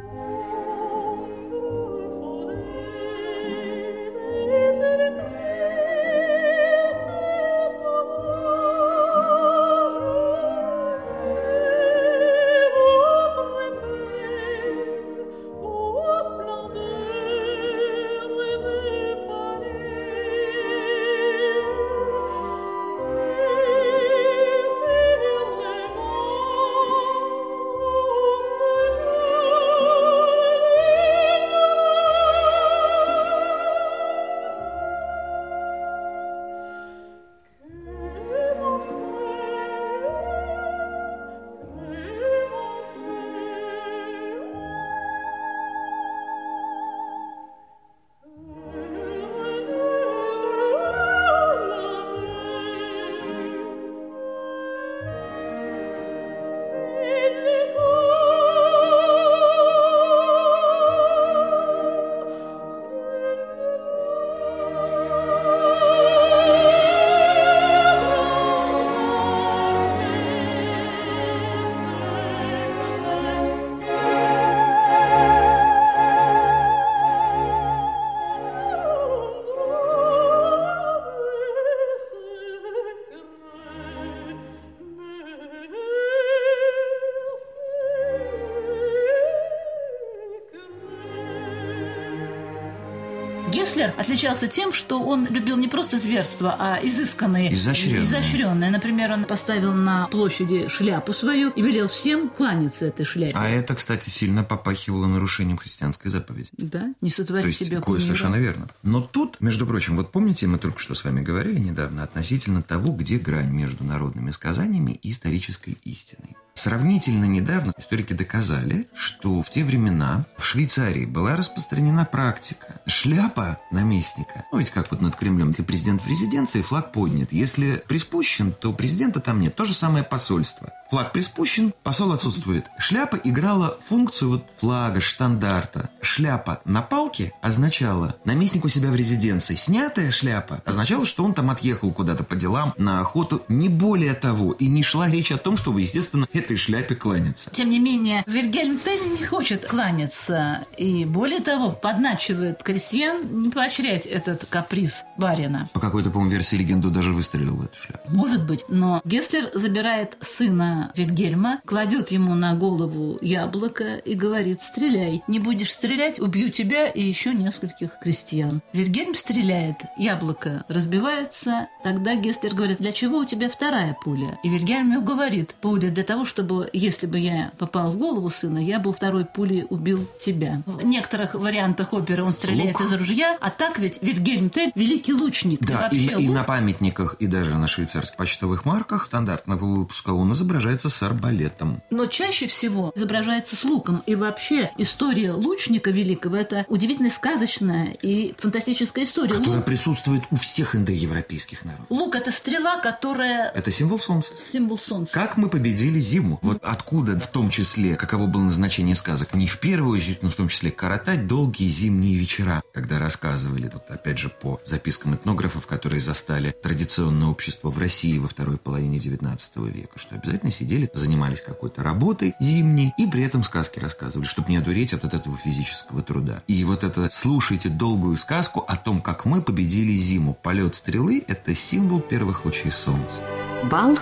Отличался 94.01 94.47
тем, 94.47 94.73
что 94.73 95.01
он 95.01 95.27
любил 95.27 95.57
не 95.57 95.67
просто 95.67 95.97
зверство, 95.97 96.55
а 96.59 96.79
изысканные, 96.83 97.53
изощренные. 97.53 98.01
изощренные. 98.01 98.71
Например, 98.71 99.11
он 99.11 99.25
поставил 99.25 99.73
на 99.73 100.07
площади 100.07 100.67
шляпу 100.67 101.13
свою 101.13 101.49
и 101.51 101.61
велел 101.61 101.87
всем 101.87 102.29
кланяться 102.29 102.87
этой 102.87 103.05
шляпе. 103.05 103.33
А 103.35 103.47
это, 103.47 103.75
кстати, 103.75 104.09
сильно 104.09 104.43
попахивало 104.43 105.07
нарушением 105.07 105.57
христианской 105.57 106.11
заповеди. 106.11 106.49
Да, 106.57 106.93
не 107.01 107.09
сотвори 107.09 107.43
То 107.43 107.47
есть, 107.47 107.59
себе 107.59 107.81
кое 107.81 107.99
совершенно 107.99 108.35
верно. 108.35 108.67
Но 108.83 109.01
тут, 109.01 109.37
между 109.39 109.65
прочим, 109.65 109.95
вот 109.95 110.11
помните, 110.11 110.47
мы 110.47 110.57
только 110.57 110.79
что 110.79 110.93
с 110.93 111.03
вами 111.03 111.21
говорили 111.21 111.59
недавно 111.59 112.03
относительно 112.03 112.61
того, 112.61 112.91
где 112.91 113.17
грань 113.17 113.51
между 113.51 113.83
народными 113.83 114.31
сказаниями 114.31 114.99
и 115.01 115.11
исторической 115.11 115.77
истиной. 115.83 116.35
Сравнительно 116.63 117.25
недавно 117.25 117.73
историки 117.75 118.13
доказали, 118.13 118.87
что 118.93 119.41
в 119.41 119.49
те 119.49 119.63
времена 119.63 120.25
в 120.37 120.45
Швейцарии 120.45 121.05
была 121.05 121.35
распространена 121.35 122.05
практика. 122.05 122.79
Шляпа 122.85 123.57
наместника, 123.71 124.45
ну 124.51 124.59
ведь 124.59 124.69
как 124.69 124.91
вот 124.91 125.01
над 125.01 125.15
Кремлем, 125.15 125.47
если 125.47 125.63
президент 125.63 126.03
в 126.03 126.07
резиденции, 126.07 126.61
флаг 126.61 126.91
поднят. 126.91 127.33
Если 127.33 127.81
приспущен, 127.87 128.51
то 128.51 128.73
президента 128.73 129.21
там 129.21 129.39
нет. 129.41 129.55
То 129.55 129.65
же 129.65 129.73
самое 129.73 130.03
посольство. 130.03 130.71
Флаг 130.91 131.13
приспущен, 131.13 131.73
посол 131.83 132.11
отсутствует. 132.11 132.65
Шляпа 132.77 133.15
играла 133.15 133.79
функцию 133.87 134.31
вот 134.31 134.49
флага, 134.57 134.99
штандарта. 134.99 135.89
Шляпа 136.01 136.59
на 136.65 136.81
палке 136.81 137.31
означала 137.41 138.17
наместник 138.25 138.65
у 138.65 138.67
себя 138.67 138.91
в 138.91 138.95
резиденции. 138.97 139.55
Снятая 139.55 140.11
шляпа 140.11 140.61
означала, 140.65 141.05
что 141.05 141.23
он 141.23 141.33
там 141.33 141.49
отъехал 141.49 141.93
куда-то 141.93 142.25
по 142.25 142.35
делам, 142.35 142.73
на 142.75 142.99
охоту. 142.99 143.41
Не 143.47 143.69
более 143.69 144.13
того. 144.15 144.51
И 144.51 144.67
не 144.67 144.83
шла 144.83 145.09
речь 145.09 145.31
о 145.31 145.37
том, 145.37 145.55
чтобы, 145.55 145.79
естественно, 145.79 146.27
этой 146.33 146.57
шляпе 146.57 146.95
кланяться. 146.95 147.51
Тем 147.51 147.69
не 147.69 147.79
менее, 147.79 148.25
Вильгельм 148.27 148.77
Тель 148.77 149.17
не 149.17 149.25
хочет 149.25 149.65
кланяться. 149.65 150.63
И 150.75 151.05
более 151.05 151.39
того, 151.39 151.71
подначивает 151.71 152.63
крестьян 152.63 153.43
не 153.43 153.49
поощрять 153.49 154.07
этот 154.07 154.43
каприз 154.43 155.05
барина. 155.15 155.69
По 155.71 155.79
какой-то, 155.79 156.09
по-моему, 156.09 156.33
версии 156.33 156.57
легенду 156.57 156.91
даже 156.91 157.13
выстрелил 157.13 157.55
в 157.55 157.63
эту 157.63 157.77
шляпу. 157.77 158.09
Может 158.09 158.45
быть. 158.45 158.65
Но 158.67 158.99
Гесслер 159.05 159.51
забирает 159.53 160.17
сына 160.19 160.80
сына 160.81 160.91
Вильгельма, 160.95 161.61
кладет 161.65 162.11
ему 162.11 162.33
на 162.35 162.55
голову 162.55 163.17
яблоко 163.21 163.97
и 163.97 164.15
говорит 164.15 164.61
«стреляй». 164.61 165.23
Не 165.27 165.39
будешь 165.39 165.71
стрелять, 165.71 166.19
убью 166.19 166.49
тебя 166.49 166.87
и 166.87 167.01
еще 167.01 167.33
нескольких 167.33 167.99
крестьян. 168.01 168.61
Вильгельм 168.73 169.15
стреляет, 169.15 169.77
яблоко 169.97 170.63
разбивается. 170.67 171.67
Тогда 171.83 172.15
Гестлер 172.15 172.55
говорит 172.55 172.77
«для 172.79 172.91
чего 172.91 173.19
у 173.19 173.25
тебя 173.25 173.49
вторая 173.49 173.95
пуля?» 174.03 174.39
И 174.43 174.49
Вильгельм 174.49 174.91
ему 174.91 175.01
говорит 175.01 175.55
«пуля 175.61 175.89
для 175.89 176.03
того, 176.03 176.25
чтобы, 176.25 176.69
если 176.73 177.07
бы 177.07 177.19
я 177.19 177.51
попал 177.57 177.91
в 177.91 177.97
голову 177.97 178.29
сына, 178.29 178.57
я 178.57 178.79
бы 178.79 178.93
второй 178.93 179.25
пулей 179.25 179.65
убил 179.69 180.07
тебя». 180.19 180.61
В 180.65 180.83
некоторых 180.83 181.35
вариантах 181.35 181.93
оперы 181.93 182.23
он 182.23 182.33
стреляет 182.33 182.79
Лук. 182.79 182.81
из 182.81 182.93
ружья, 182.93 183.37
а 183.39 183.49
так 183.49 183.79
ведь 183.79 183.99
Вильгельм 184.01 184.49
Тель– 184.49 184.71
великий 184.75 185.13
лучник. 185.13 185.59
Да, 185.61 185.89
и, 185.91 185.97
и, 185.97 186.25
и 186.25 186.29
на 186.29 186.43
памятниках, 186.43 187.15
и 187.19 187.27
даже 187.27 187.57
на 187.57 187.67
швейцарских 187.67 188.17
почтовых 188.17 188.65
марках 188.65 189.05
стандартного 189.05 189.65
выпуска 189.65 190.11
он 190.11 190.31
изображается 190.71 190.89
с 190.89 191.03
арбалетом. 191.03 191.81
Но 191.89 192.05
чаще 192.05 192.47
всего 192.47 192.91
изображается 192.95 193.55
с 193.55 193.63
луком. 193.63 194.03
И 194.05 194.15
вообще 194.15 194.71
история 194.77 195.31
лучника 195.33 195.91
великого– 195.91 196.35
это 196.37 196.65
удивительно 196.67 197.09
сказочная 197.09 197.91
и 198.01 198.33
фантастическая 198.37 199.03
история. 199.03 199.35
Которая 199.35 199.57
лук... 199.57 199.65
присутствует 199.65 200.23
у 200.31 200.35
всех 200.35 200.75
индоевропейских 200.75 201.65
народов. 201.65 201.87
Лук– 201.89 202.15
это 202.17 202.31
стрела, 202.31 202.79
которая… 202.79 203.51
Это 203.51 203.71
символ 203.71 203.99
солнца. 203.99 204.31
Символ 204.37 204.77
солнца. 204.77 205.13
Как 205.13 205.37
мы 205.37 205.49
победили 205.49 205.99
зиму? 205.99 206.39
Вот 206.41 206.59
откуда 206.61 207.19
в 207.19 207.27
том 207.27 207.49
числе, 207.49 207.95
каково 207.95 208.27
было 208.27 208.43
назначение 208.43 208.95
сказок? 208.95 209.33
Не 209.33 209.47
в 209.47 209.59
первую 209.59 209.99
очередь, 209.99 210.23
но 210.23 210.29
в 210.29 210.35
том 210.35 210.47
числе 210.47 210.71
коротать 210.71 211.27
долгие 211.27 211.67
зимние 211.67 212.17
вечера, 212.17 212.63
когда 212.73 212.99
рассказывали, 212.99 213.69
вот 213.71 213.89
опять 213.89 214.17
же 214.17 214.29
по 214.29 214.59
запискам 214.65 215.15
этнографов, 215.15 215.67
которые 215.67 216.01
застали 216.01 216.55
традиционное 216.63 217.27
общество 217.27 217.69
в 217.69 217.77
России 217.77 218.17
во 218.17 218.27
второй 218.27 218.57
половине 218.57 218.97
XIX 218.97 219.39
века, 219.71 219.99
что 219.99 220.15
обязательно 220.15 220.51
сидели, 220.61 220.89
занимались 220.93 221.41
какой-то 221.41 221.83
работой 221.83 222.35
зимней 222.39 222.93
и 222.97 223.07
при 223.07 223.23
этом 223.23 223.43
сказки 223.43 223.79
рассказывали, 223.79 224.27
чтобы 224.27 224.49
не 224.49 224.57
одуреть 224.57 224.93
от, 224.93 225.03
от 225.03 225.13
этого 225.13 225.37
физического 225.37 226.03
труда. 226.03 226.43
И 226.47 226.63
вот 226.63 226.83
это 226.83 227.09
«слушайте 227.11 227.69
долгую 227.69 228.15
сказку 228.17 228.63
о 228.67 228.75
том, 228.75 229.01
как 229.01 229.25
мы 229.25 229.41
победили 229.41 229.91
зиму». 229.91 230.37
Полет 230.41 230.75
стрелы– 230.75 231.23
это 231.27 231.55
символ 231.55 231.99
первых 231.99 232.45
лучей 232.45 232.71
солнца. 232.71 233.21
Бал 233.69 233.97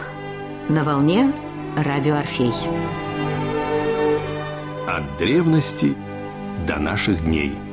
на 0.68 0.84
волне 0.84 1.34
радио 1.78 2.16
Орфей. 2.16 2.54
От 4.88 5.18
древности 5.18 5.96
до 6.68 6.78
наших 6.78 7.24
дней– 7.24 7.54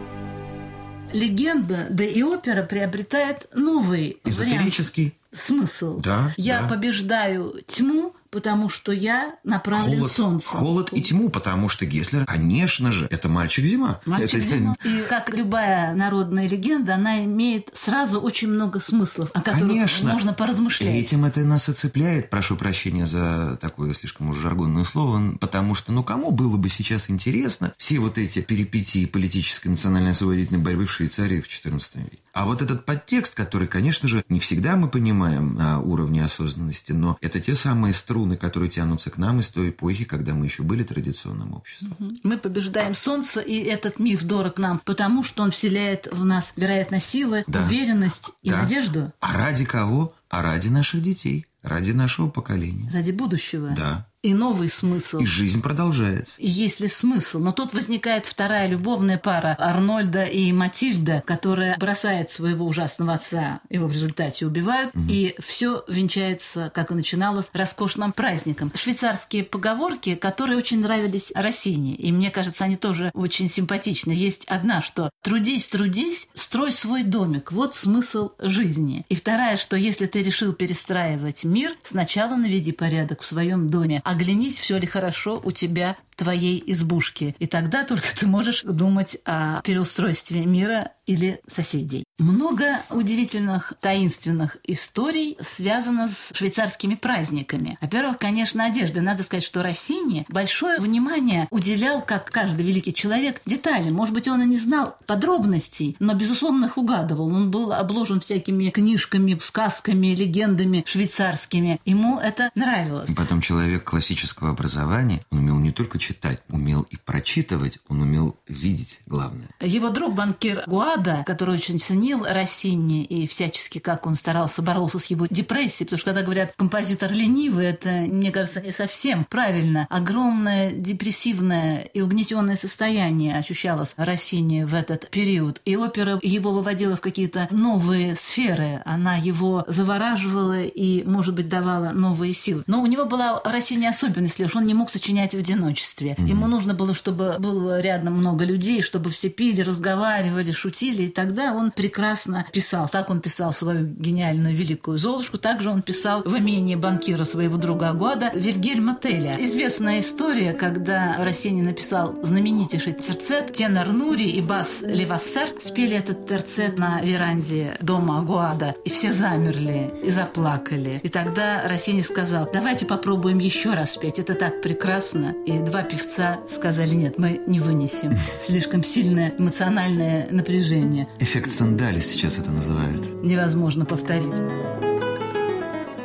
легенда, 1.12 1.86
да 1.90 2.04
и 2.04 2.22
опера 2.22 2.62
приобретает 2.62 3.48
новый 3.54 4.18
Эзотерический 4.24 5.02
вариант, 5.04 5.16
смысл. 5.32 5.98
Да, 5.98 6.32
Я 6.36 6.62
да. 6.62 6.68
побеждаю 6.68 7.62
тьму, 7.66 8.14
потому 8.36 8.68
что 8.68 8.92
я 8.92 9.36
направлен 9.44 10.00
холод, 10.00 10.12
солнцем. 10.12 10.58
Холод 10.58 10.92
и 10.92 11.00
тьму, 11.00 11.30
потому 11.30 11.70
что 11.70 11.86
Геслер, 11.86 12.26
конечно 12.26 12.92
же, 12.92 13.06
это 13.10 13.30
мальчик-зима. 13.30 14.02
Мальчик-зима. 14.04 14.76
Это... 14.78 14.88
И 14.90 15.02
как 15.08 15.30
любая 15.30 15.94
народная 15.94 16.46
легенда, 16.46 16.96
она 16.96 17.24
имеет 17.24 17.70
сразу 17.72 18.20
очень 18.20 18.48
много 18.48 18.78
смыслов, 18.78 19.30
о 19.32 19.40
которых 19.40 19.68
конечно. 19.68 20.12
можно 20.12 20.34
поразмышлять. 20.34 20.94
Этим 20.94 21.24
это 21.24 21.40
нас 21.46 21.70
и 21.70 21.72
цепляет, 21.72 22.28
прошу 22.28 22.56
прощения 22.56 23.06
за 23.06 23.56
такое 23.58 23.94
слишком 23.94 24.28
уж 24.28 24.36
жаргонное 24.36 24.84
слово, 24.84 25.38
потому 25.40 25.74
что, 25.74 25.90
ну, 25.92 26.04
кому 26.04 26.30
было 26.30 26.58
бы 26.58 26.68
сейчас 26.68 27.08
интересно 27.08 27.72
все 27.78 28.00
вот 28.00 28.18
эти 28.18 28.42
перипетии 28.42 29.06
политической 29.06 29.68
национальной 29.68 30.10
освободительной 30.10 30.60
борьбы 30.60 30.84
в 30.84 30.92
Швейцарии 30.92 31.40
в 31.40 31.48
XIV 31.48 31.80
веке? 31.94 32.18
А 32.34 32.44
вот 32.44 32.60
этот 32.60 32.84
подтекст, 32.84 33.34
который, 33.34 33.66
конечно 33.66 34.10
же, 34.10 34.22
не 34.28 34.40
всегда 34.40 34.76
мы 34.76 34.88
понимаем 34.88 35.54
на 35.54 35.80
уровне 35.80 36.22
осознанности, 36.22 36.92
но 36.92 37.16
это 37.22 37.40
те 37.40 37.56
самые 37.56 37.94
струны, 37.94 38.25
которые 38.34 38.68
тянутся 38.68 39.10
к 39.10 39.18
нам 39.18 39.38
из 39.38 39.48
той 39.50 39.70
эпохи, 39.70 40.04
когда 40.04 40.34
мы 40.34 40.46
еще 40.46 40.64
были 40.64 40.82
традиционным 40.82 41.54
обществом. 41.54 42.18
Мы 42.24 42.38
побеждаем 42.38 42.94
солнце, 42.94 43.40
и 43.40 43.62
этот 43.62 44.00
миф 44.00 44.24
дорог 44.24 44.58
нам, 44.58 44.80
потому 44.84 45.22
что 45.22 45.44
он 45.44 45.52
вселяет 45.52 46.08
в 46.10 46.24
нас, 46.24 46.52
вероятно, 46.56 46.98
силы, 46.98 47.44
да. 47.46 47.62
уверенность 47.62 48.32
и 48.42 48.50
да. 48.50 48.62
надежду. 48.62 49.12
А 49.20 49.36
ради 49.36 49.64
кого? 49.64 50.12
А 50.28 50.42
ради 50.42 50.68
наших 50.68 51.02
детей, 51.02 51.46
ради 51.62 51.92
нашего 51.92 52.28
поколения. 52.28 52.90
Ради 52.92 53.12
будущего. 53.12 53.70
Да 53.76 54.06
и 54.22 54.34
новый 54.34 54.68
смысл. 54.68 55.18
И 55.18 55.26
жизнь 55.26 55.62
продолжается. 55.62 56.34
И 56.38 56.48
есть 56.48 56.80
ли 56.80 56.88
смысл? 56.88 57.38
Но 57.38 57.52
тут 57.52 57.74
возникает 57.74 58.26
вторая 58.26 58.68
любовная 58.68 59.18
пара 59.18 59.54
Арнольда 59.58 60.24
и 60.24 60.52
Матильда, 60.52 61.22
которая 61.24 61.76
бросает 61.78 62.30
своего 62.30 62.66
ужасного 62.66 63.14
отца, 63.14 63.60
его 63.70 63.86
в 63.86 63.92
результате 63.92 64.46
убивают, 64.46 64.94
угу. 64.94 65.04
и 65.08 65.36
все 65.38 65.84
венчается, 65.88 66.70
как 66.74 66.90
и 66.90 66.94
начиналось, 66.94 67.50
роскошным 67.52 68.12
праздником. 68.12 68.72
Швейцарские 68.74 69.44
поговорки, 69.44 70.14
которые 70.14 70.58
очень 70.58 70.80
нравились 70.80 71.32
Россине, 71.34 71.94
и 71.94 72.10
мне 72.12 72.30
кажется, 72.30 72.64
они 72.64 72.76
тоже 72.76 73.10
очень 73.14 73.48
симпатичны. 73.48 74.12
Есть 74.12 74.44
одна, 74.46 74.80
что 74.82 75.10
«трудись, 75.22 75.68
трудись, 75.68 76.28
строй 76.34 76.72
свой 76.72 77.02
домик». 77.02 77.52
Вот 77.52 77.74
смысл 77.74 78.30
жизни. 78.38 79.04
И 79.08 79.14
вторая, 79.14 79.56
что 79.56 79.76
если 79.76 80.06
ты 80.06 80.22
решил 80.22 80.52
перестраивать 80.52 81.44
мир, 81.44 81.72
сначала 81.82 82.36
наведи 82.36 82.72
порядок 82.72 83.22
в 83.22 83.26
своем 83.26 83.68
доме, 83.68 84.00
оглянись, 84.06 84.58
все 84.58 84.78
ли 84.78 84.86
хорошо 84.86 85.40
у 85.42 85.50
тебя 85.50 85.96
твоей 86.16 86.62
избушки. 86.66 87.36
И 87.38 87.46
тогда 87.46 87.84
только 87.84 88.08
ты 88.14 88.26
можешь 88.26 88.62
думать 88.62 89.18
о 89.24 89.60
переустройстве 89.62 90.44
мира 90.44 90.92
или 91.06 91.40
соседей. 91.46 92.04
Много 92.18 92.80
удивительных, 92.90 93.74
таинственных 93.80 94.56
историй 94.64 95.36
связано 95.40 96.08
с 96.08 96.32
швейцарскими 96.34 96.94
праздниками. 96.94 97.78
Во-первых, 97.80 98.18
конечно, 98.18 98.64
одежда. 98.64 99.02
Надо 99.02 99.22
сказать, 99.22 99.44
что 99.44 99.62
Россини 99.62 100.24
большое 100.28 100.80
внимание 100.80 101.46
уделял, 101.50 102.02
как 102.02 102.30
каждый 102.30 102.66
великий 102.66 102.94
человек, 102.94 103.40
деталям. 103.46 103.94
Может 103.94 104.14
быть, 104.14 104.28
он 104.28 104.42
и 104.42 104.46
не 104.46 104.56
знал 104.56 104.96
подробностей, 105.06 105.96
но, 106.00 106.14
безусловно, 106.14 106.66
их 106.66 106.78
угадывал. 106.78 107.28
Он 107.28 107.50
был 107.50 107.72
обложен 107.72 108.20
всякими 108.20 108.70
книжками, 108.70 109.36
сказками, 109.38 110.08
легендами 110.08 110.84
швейцарскими. 110.86 111.80
Ему 111.84 112.18
это 112.18 112.50
нравилось. 112.54 113.14
Потом 113.14 113.40
человек 113.40 113.84
классического 113.84 114.50
образования, 114.50 115.20
он 115.30 115.40
умел 115.40 115.56
не 115.56 115.70
только 115.70 115.98
читать, 116.06 116.40
умел 116.48 116.86
и 116.90 116.96
прочитывать, 116.96 117.78
он 117.88 118.02
умел 118.02 118.36
видеть 118.46 119.00
главное. 119.06 119.48
Его 119.60 119.88
друг, 119.88 120.14
банкир 120.14 120.62
Гуада, 120.66 121.24
который 121.26 121.54
очень 121.54 121.78
ценил 121.78 122.24
Россини 122.24 123.04
и 123.04 123.26
всячески, 123.26 123.78
как 123.78 124.06
он 124.06 124.14
старался, 124.14 124.62
боролся 124.62 124.98
с 124.98 125.06
его 125.06 125.26
депрессией, 125.28 125.86
потому 125.86 125.98
что 125.98 126.10
когда 126.10 126.22
говорят 126.22 126.54
композитор 126.56 127.12
ленивый, 127.12 127.66
это, 127.66 127.88
мне 127.88 128.30
кажется, 128.30 128.60
не 128.60 128.70
совсем 128.70 129.24
правильно. 129.24 129.86
Огромное 129.90 130.70
депрессивное 130.70 131.80
и 131.80 132.00
угнетенное 132.00 132.56
состояние 132.56 133.36
ощущалось 133.36 133.94
Россини 133.96 134.62
в 134.62 134.74
этот 134.74 135.10
период. 135.10 135.60
И 135.64 135.76
опера 135.76 136.20
его 136.22 136.52
выводила 136.52 136.96
в 136.96 137.00
какие-то 137.00 137.48
новые 137.50 138.14
сферы. 138.14 138.80
Она 138.84 139.16
его 139.16 139.64
завораживала 139.66 140.62
и, 140.62 141.02
может 141.02 141.34
быть, 141.34 141.48
давала 141.48 141.90
новые 141.90 142.32
силы. 142.32 142.62
Но 142.66 142.80
у 142.80 142.86
него 142.86 143.06
была 143.06 143.40
Россини 143.44 143.86
особенность, 143.86 144.38
лишь 144.38 144.54
он 144.54 144.64
не 144.64 144.74
мог 144.74 144.90
сочинять 144.90 145.34
в 145.34 145.38
одиночестве 145.38 145.95
обществе. 145.96 146.14
Mm-hmm. 146.16 146.28
Ему 146.28 146.46
нужно 146.46 146.74
было, 146.74 146.94
чтобы 146.94 147.36
было 147.38 147.80
рядом 147.80 148.14
много 148.14 148.44
людей, 148.44 148.82
чтобы 148.82 149.10
все 149.10 149.28
пили, 149.28 149.62
разговаривали, 149.62 150.52
шутили, 150.52 151.04
и 151.04 151.08
тогда 151.08 151.54
он 151.54 151.70
прекрасно 151.70 152.46
писал. 152.52 152.88
Так 152.88 153.10
он 153.10 153.20
писал 153.20 153.52
свою 153.52 153.86
гениальную 153.86 154.54
великую 154.54 154.98
Золушку, 154.98 155.38
также 155.38 155.70
он 155.70 155.82
писал 155.82 156.22
в 156.22 156.36
имении 156.36 156.74
банкира 156.74 157.24
своего 157.24 157.56
друга 157.56 157.90
Агуада 157.90 158.30
Вильгельма 158.34 158.96
Теля. 159.00 159.36
Известная 159.38 160.00
история, 160.00 160.52
когда 160.52 161.16
Рассини 161.18 161.62
написал 161.62 162.14
знаменитейший 162.22 162.92
терцет, 162.92 163.52
тенор 163.52 163.88
Нури 163.88 164.30
и 164.30 164.40
бас 164.40 164.82
Левассер 164.86 165.60
спели 165.60 165.96
этот 165.96 166.26
терцет 166.26 166.78
на 166.78 167.00
веранде 167.00 167.76
дома 167.80 168.20
Агуада, 168.20 168.74
и 168.84 168.90
все 168.90 169.12
замерли 169.12 169.92
и 170.02 170.10
заплакали. 170.10 171.00
И 171.02 171.08
тогда 171.08 171.62
Рассини 171.68 172.00
сказал, 172.00 172.48
давайте 172.52 172.86
попробуем 172.86 173.38
еще 173.38 173.74
раз 173.74 173.92
спеть, 173.92 174.18
это 174.18 174.34
так 174.34 174.62
прекрасно. 174.62 175.34
И 175.46 175.58
два 175.58 175.82
певца 175.86 176.40
сказали, 176.48 176.94
нет, 176.94 177.18
мы 177.18 177.40
не 177.46 177.60
вынесем. 177.60 178.12
Слишком 178.40 178.82
сильное 178.82 179.32
эмоциональное 179.38 180.28
напряжение. 180.30 181.08
Эффект 181.20 181.50
сандали 181.50 182.00
сейчас 182.00 182.38
это 182.38 182.50
называют. 182.50 183.22
Невозможно 183.22 183.84
повторить 183.84 184.36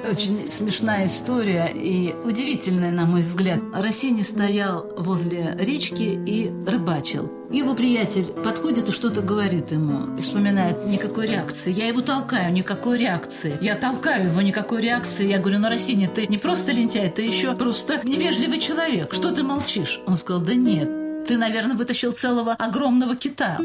очень 0.10 0.52
смешная 0.52 1.06
история 1.06 1.72
и 1.74 2.14
удивительная, 2.24 2.92
на 2.92 3.06
мой 3.06 3.22
взгляд. 3.22 3.60
Рассини 3.74 4.24
стоял 4.24 4.86
возле 4.98 5.56
речки 5.60 6.20
и 6.26 6.52
рыбачил. 6.68 7.32
Его 7.52 7.74
приятель 7.74 8.26
подходит 8.26 8.90
и 8.90 8.92
что-то 8.92 9.22
говорит 9.22 9.72
ему. 9.72 10.18
Вспоминает, 10.18 10.86
никакой 10.86 11.28
реакции. 11.28 11.74
Я 11.74 11.88
его 11.88 12.02
толкаю, 12.02 12.54
никакой 12.54 12.98
реакции. 12.98 13.58
Я 13.62 13.76
толкаю 13.76 14.26
его, 14.30 14.42
никакой 14.42 14.82
реакции. 14.82 15.28
Я 15.28 15.40
говорю, 15.40 15.60
ну, 15.60 15.70
Рассини, 15.70 16.08
ты 16.08 16.28
не 16.28 16.38
просто 16.38 16.72
лентяй, 16.72 17.10
ты 17.10 17.24
еще 17.24 17.56
просто 17.56 18.00
невежливый 18.04 18.60
человек. 18.60 19.14
Что 19.14 19.32
ты 19.32 19.44
молчишь? 19.44 20.00
Он 20.06 20.16
сказал, 20.16 20.42
да 20.42 20.54
нет, 20.54 21.28
ты, 21.28 21.38
наверное, 21.38 21.76
вытащил 21.76 22.12
целого 22.12 22.54
огромного 22.54 23.16
кита. 23.16 23.60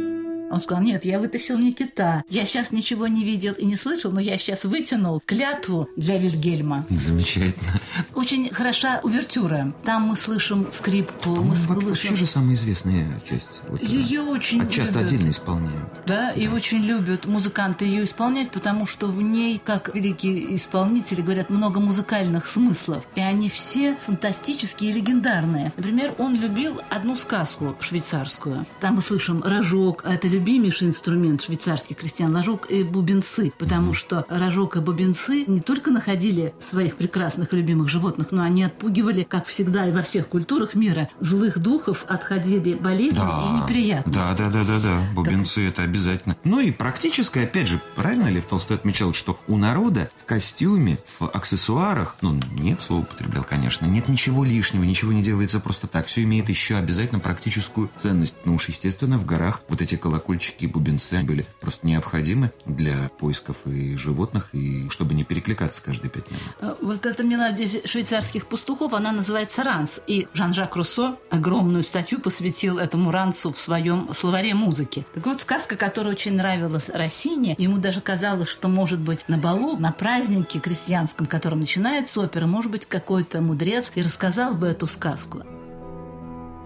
Он 0.50 0.60
сказал, 0.60 0.82
нет, 0.82 1.04
я 1.04 1.18
вытащил 1.18 1.58
не 1.58 1.72
кита. 1.72 2.24
Я 2.28 2.44
сейчас 2.44 2.72
ничего 2.72 3.06
не 3.06 3.24
видел 3.24 3.52
и 3.54 3.64
не 3.64 3.76
слышал, 3.76 4.12
но 4.12 4.20
я 4.20 4.36
сейчас 4.38 4.64
вытянул 4.64 5.22
клятву 5.24 5.88
для 5.96 6.18
Вильгельма. 6.18 6.86
Замечательно. 6.90 7.80
Очень 8.14 8.52
хороша 8.52 9.00
увертюра. 9.02 9.74
Там 9.84 10.02
мы 10.02 10.16
слышим 10.16 10.68
скрипку, 10.72 11.30
мы 11.30 11.56
слышим... 11.56 11.88
вообще 11.88 12.16
же 12.16 12.26
самая 12.26 12.54
известная 12.54 13.20
часть. 13.28 13.60
Вот, 13.68 13.82
Ее 13.82 14.22
очень 14.22 14.62
а 14.62 14.66
часто 14.66 15.00
любят. 15.00 15.12
отдельно 15.12 15.30
исполняют. 15.30 15.88
Да, 16.06 16.30
и 16.30 16.46
очень 16.48 16.82
любят 16.82 17.26
музыканты 17.26 17.84
ее 17.84 18.04
исполнять, 18.04 18.50
потому 18.50 18.86
что 18.86 19.06
в 19.06 19.20
ней, 19.22 19.60
как 19.62 19.94
великие 19.94 20.54
исполнители 20.56 21.22
говорят, 21.22 21.50
много 21.50 21.80
музыкальных 21.80 22.48
смыслов. 22.48 23.04
И 23.14 23.20
они 23.20 23.48
все 23.48 23.96
фантастические 23.96 24.90
и 24.90 24.94
легендарные. 24.94 25.72
Например, 25.76 26.14
он 26.18 26.34
любил 26.36 26.80
одну 26.88 27.16
сказку 27.16 27.76
швейцарскую. 27.80 28.66
Там 28.80 28.96
мы 28.96 29.02
слышим 29.02 29.42
рожок, 29.42 30.02
а 30.04 30.14
это 30.14 30.28
любимейший 30.36 30.88
инструмент 30.88 31.42
швейцарских 31.42 31.96
крестьян, 31.96 32.34
рожок 32.34 32.70
и 32.70 32.82
бубенцы, 32.82 33.52
потому 33.58 33.94
что 33.94 34.26
рожок 34.28 34.76
и 34.76 34.80
бубенцы 34.80 35.44
не 35.46 35.60
только 35.60 35.90
находили 35.90 36.54
своих 36.60 36.96
прекрасных 36.96 37.52
и 37.52 37.56
любимых 37.56 37.88
животных, 37.88 38.28
но 38.32 38.42
они 38.42 38.64
отпугивали, 38.64 39.22
как 39.22 39.46
всегда 39.46 39.88
и 39.88 39.92
во 39.92 40.02
всех 40.02 40.28
культурах 40.28 40.74
мира, 40.74 41.08
злых 41.20 41.58
духов, 41.58 42.04
отходили 42.06 42.74
болезни 42.74 43.22
и 43.22 43.62
неприятности. 43.62 44.18
Да, 44.18 44.34
да, 44.34 44.50
да, 44.50 44.64
да, 44.64 44.78
да. 44.78 45.08
Бубенцы 45.14 45.66
это 45.66 45.82
обязательно. 45.82 46.36
Ну 46.44 46.60
и 46.60 46.70
практическое, 46.70 47.44
опять 47.44 47.68
же, 47.68 47.80
правильно 47.94 48.28
Лев 48.28 48.44
Толстой 48.44 48.76
отмечал, 48.76 49.14
что 49.14 49.38
у 49.48 49.56
народа 49.56 50.10
в 50.18 50.24
костюме, 50.26 50.98
в 51.18 51.28
аксессуарах, 51.28 52.16
ну, 52.20 52.38
нет 52.58 52.80
слова 52.80 53.02
употреблял, 53.02 53.44
конечно, 53.44 53.86
нет 53.86 54.08
ничего 54.08 54.44
лишнего, 54.44 54.84
ничего 54.84 55.12
не 55.12 55.22
делается 55.22 55.60
просто 55.60 55.86
так. 55.86 56.06
Все 56.06 56.22
имеет 56.24 56.50
еще 56.50 56.76
обязательно 56.76 57.20
практическую 57.20 57.90
ценность. 57.96 58.36
Ну 58.44 58.56
уж, 58.56 58.68
естественно, 58.68 59.18
в 59.18 59.24
горах 59.24 59.62
вот 59.68 59.80
эти 59.80 59.96
колокольчики 59.96 60.25
и 60.28 60.66
бубенцы 60.66 61.22
были 61.22 61.46
просто 61.60 61.86
необходимы 61.86 62.50
для 62.64 63.08
поисков 63.18 63.58
и 63.66 63.96
животных, 63.96 64.50
и 64.52 64.88
чтобы 64.90 65.14
не 65.14 65.24
перекликаться 65.24 65.82
каждые 65.82 66.10
пять 66.10 66.30
минут. 66.30 66.42
Э, 66.60 66.74
Вот 66.82 67.06
эта 67.06 67.22
мелодия 67.22 67.82
швейцарских 67.84 68.46
пастухов, 68.46 68.92
она 68.94 69.12
называется 69.12 69.62
«Ранс». 69.62 70.00
И 70.06 70.28
Жан-Жак 70.34 70.76
Руссо 70.76 71.16
огромную 71.30 71.82
статью 71.82 72.20
посвятил 72.20 72.78
этому 72.78 73.10
ранцу 73.10 73.52
в 73.52 73.58
своем 73.58 74.12
словаре 74.12 74.54
музыки. 74.54 75.06
Так 75.14 75.26
вот, 75.26 75.40
сказка, 75.40 75.76
которая 75.76 76.12
очень 76.12 76.34
нравилась 76.34 76.88
Россине, 76.88 77.54
ему 77.58 77.78
даже 77.78 78.00
казалось, 78.00 78.48
что, 78.48 78.68
может 78.68 78.98
быть, 78.98 79.28
на 79.28 79.38
балу, 79.38 79.76
на 79.76 79.92
празднике 79.92 80.58
крестьянском, 80.58 81.26
которым 81.26 81.60
начинается 81.60 82.20
опера, 82.20 82.46
может 82.46 82.70
быть, 82.70 82.86
какой-то 82.86 83.40
мудрец 83.40 83.92
и 83.94 84.02
рассказал 84.02 84.54
бы 84.54 84.66
эту 84.66 84.86
сказку. 84.86 85.42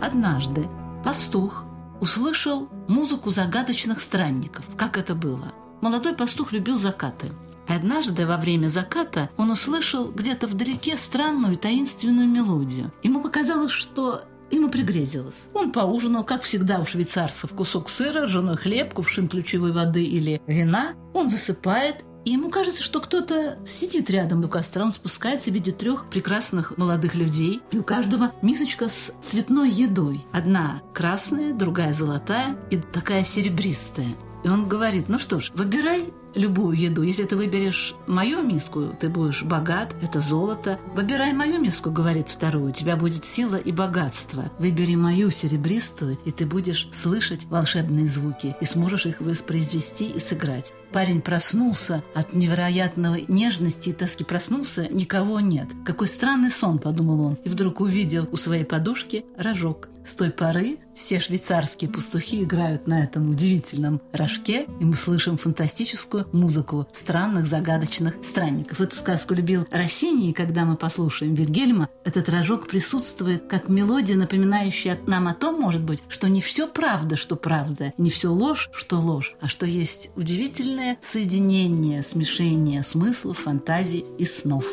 Однажды 0.00 0.66
пастух 1.04 1.64
услышал 2.00 2.68
музыку 2.88 3.30
загадочных 3.30 4.00
странников. 4.00 4.64
Как 4.76 4.96
это 4.96 5.14
было? 5.14 5.52
Молодой 5.80 6.14
пастух 6.14 6.52
любил 6.52 6.78
закаты. 6.78 7.30
И 7.68 7.72
однажды 7.72 8.26
во 8.26 8.36
время 8.36 8.68
заката 8.68 9.30
он 9.36 9.50
услышал 9.50 10.10
где-то 10.10 10.46
вдалеке 10.46 10.96
странную 10.96 11.56
таинственную 11.56 12.28
мелодию. 12.28 12.92
Ему 13.02 13.22
показалось, 13.22 13.70
что 13.70 14.22
ему 14.50 14.68
пригрезилось. 14.68 15.48
Он 15.54 15.70
поужинал, 15.70 16.24
как 16.24 16.42
всегда 16.42 16.80
у 16.80 16.86
швейцарцев, 16.86 17.54
кусок 17.54 17.88
сыра, 17.88 18.24
ржаной 18.24 18.56
хлеб, 18.56 18.92
кувшин 18.92 19.28
ключевой 19.28 19.72
воды 19.72 20.02
или 20.02 20.42
вина. 20.46 20.94
Он 21.14 21.28
засыпает, 21.28 22.04
и 22.24 22.32
ему 22.32 22.50
кажется, 22.50 22.82
что 22.82 23.00
кто-то 23.00 23.58
сидит 23.66 24.10
рядом 24.10 24.44
у 24.44 24.48
костра. 24.48 24.84
Он 24.84 24.92
спускается, 24.92 25.50
видит 25.50 25.78
трех 25.78 26.08
прекрасных 26.10 26.76
молодых 26.76 27.14
людей. 27.14 27.62
И 27.70 27.78
у 27.78 27.82
каждого 27.82 28.32
мисочка 28.42 28.88
с 28.88 29.14
цветной 29.22 29.70
едой. 29.70 30.26
Одна 30.32 30.82
красная, 30.92 31.54
другая 31.54 31.92
золотая 31.92 32.56
и 32.70 32.76
такая 32.76 33.24
серебристая. 33.24 34.08
И 34.44 34.48
он 34.48 34.68
говорит, 34.68 35.08
ну 35.08 35.18
что 35.18 35.40
ж, 35.40 35.50
выбирай 35.54 36.12
любую 36.34 36.76
еду. 36.76 37.02
Если 37.02 37.24
ты 37.24 37.36
выберешь 37.36 37.94
мою 38.06 38.42
миску, 38.42 38.86
ты 38.98 39.08
будешь 39.08 39.42
богат, 39.42 39.94
это 40.02 40.20
золото. 40.20 40.78
Выбирай 40.94 41.32
мою 41.32 41.60
миску, 41.60 41.90
говорит 41.90 42.28
второй, 42.28 42.70
у 42.70 42.72
тебя 42.72 42.96
будет 42.96 43.24
сила 43.24 43.56
и 43.56 43.72
богатство. 43.72 44.50
Выбери 44.58 44.94
мою 44.94 45.30
серебристую, 45.30 46.18
и 46.24 46.30
ты 46.30 46.46
будешь 46.46 46.88
слышать 46.92 47.46
волшебные 47.46 48.06
звуки 48.06 48.56
и 48.60 48.64
сможешь 48.64 49.06
их 49.06 49.20
воспроизвести 49.20 50.06
и 50.06 50.18
сыграть. 50.18 50.72
Парень 50.92 51.20
проснулся 51.20 52.02
от 52.14 52.32
невероятной 52.34 53.24
нежности 53.28 53.90
и 53.90 53.92
тоски. 53.92 54.24
Проснулся, 54.24 54.88
никого 54.88 55.38
нет. 55.38 55.68
Какой 55.84 56.08
странный 56.08 56.50
сон, 56.50 56.78
подумал 56.78 57.20
он. 57.20 57.34
И 57.44 57.48
вдруг 57.48 57.80
увидел 57.80 58.28
у 58.32 58.36
своей 58.36 58.64
подушки 58.64 59.24
рожок. 59.36 59.88
С 60.04 60.14
той 60.14 60.30
поры 60.30 60.78
все 60.94 61.20
швейцарские 61.20 61.90
пастухи 61.90 62.42
играют 62.42 62.86
на 62.86 63.04
этом 63.04 63.30
удивительном 63.30 64.00
рожке, 64.12 64.66
и 64.80 64.84
мы 64.84 64.94
слышим 64.94 65.36
фантастическую 65.36 66.19
музыку 66.32 66.86
странных, 66.92 67.46
загадочных 67.46 68.14
странников. 68.22 68.80
Эту 68.80 68.94
сказку 68.94 69.34
любил 69.34 69.66
Россини, 69.70 70.30
и 70.30 70.32
когда 70.32 70.64
мы 70.64 70.76
послушаем 70.76 71.34
Вильгельма, 71.34 71.88
этот 72.04 72.28
рожок 72.28 72.68
присутствует 72.68 73.46
как 73.48 73.68
мелодия, 73.68 74.16
напоминающая 74.16 74.98
нам 75.06 75.28
о 75.28 75.34
том, 75.34 75.60
может 75.60 75.84
быть, 75.84 76.02
что 76.08 76.28
не 76.28 76.40
все 76.40 76.66
правда, 76.66 77.16
что 77.16 77.36
правда, 77.36 77.92
не 77.98 78.10
все 78.10 78.28
ложь, 78.28 78.70
что 78.72 78.98
ложь, 78.98 79.34
а 79.40 79.48
что 79.48 79.66
есть 79.66 80.10
удивительное 80.16 80.98
соединение, 81.02 82.02
смешение 82.02 82.82
смыслов, 82.82 83.38
фантазий 83.38 84.04
и 84.18 84.24
снов. 84.24 84.64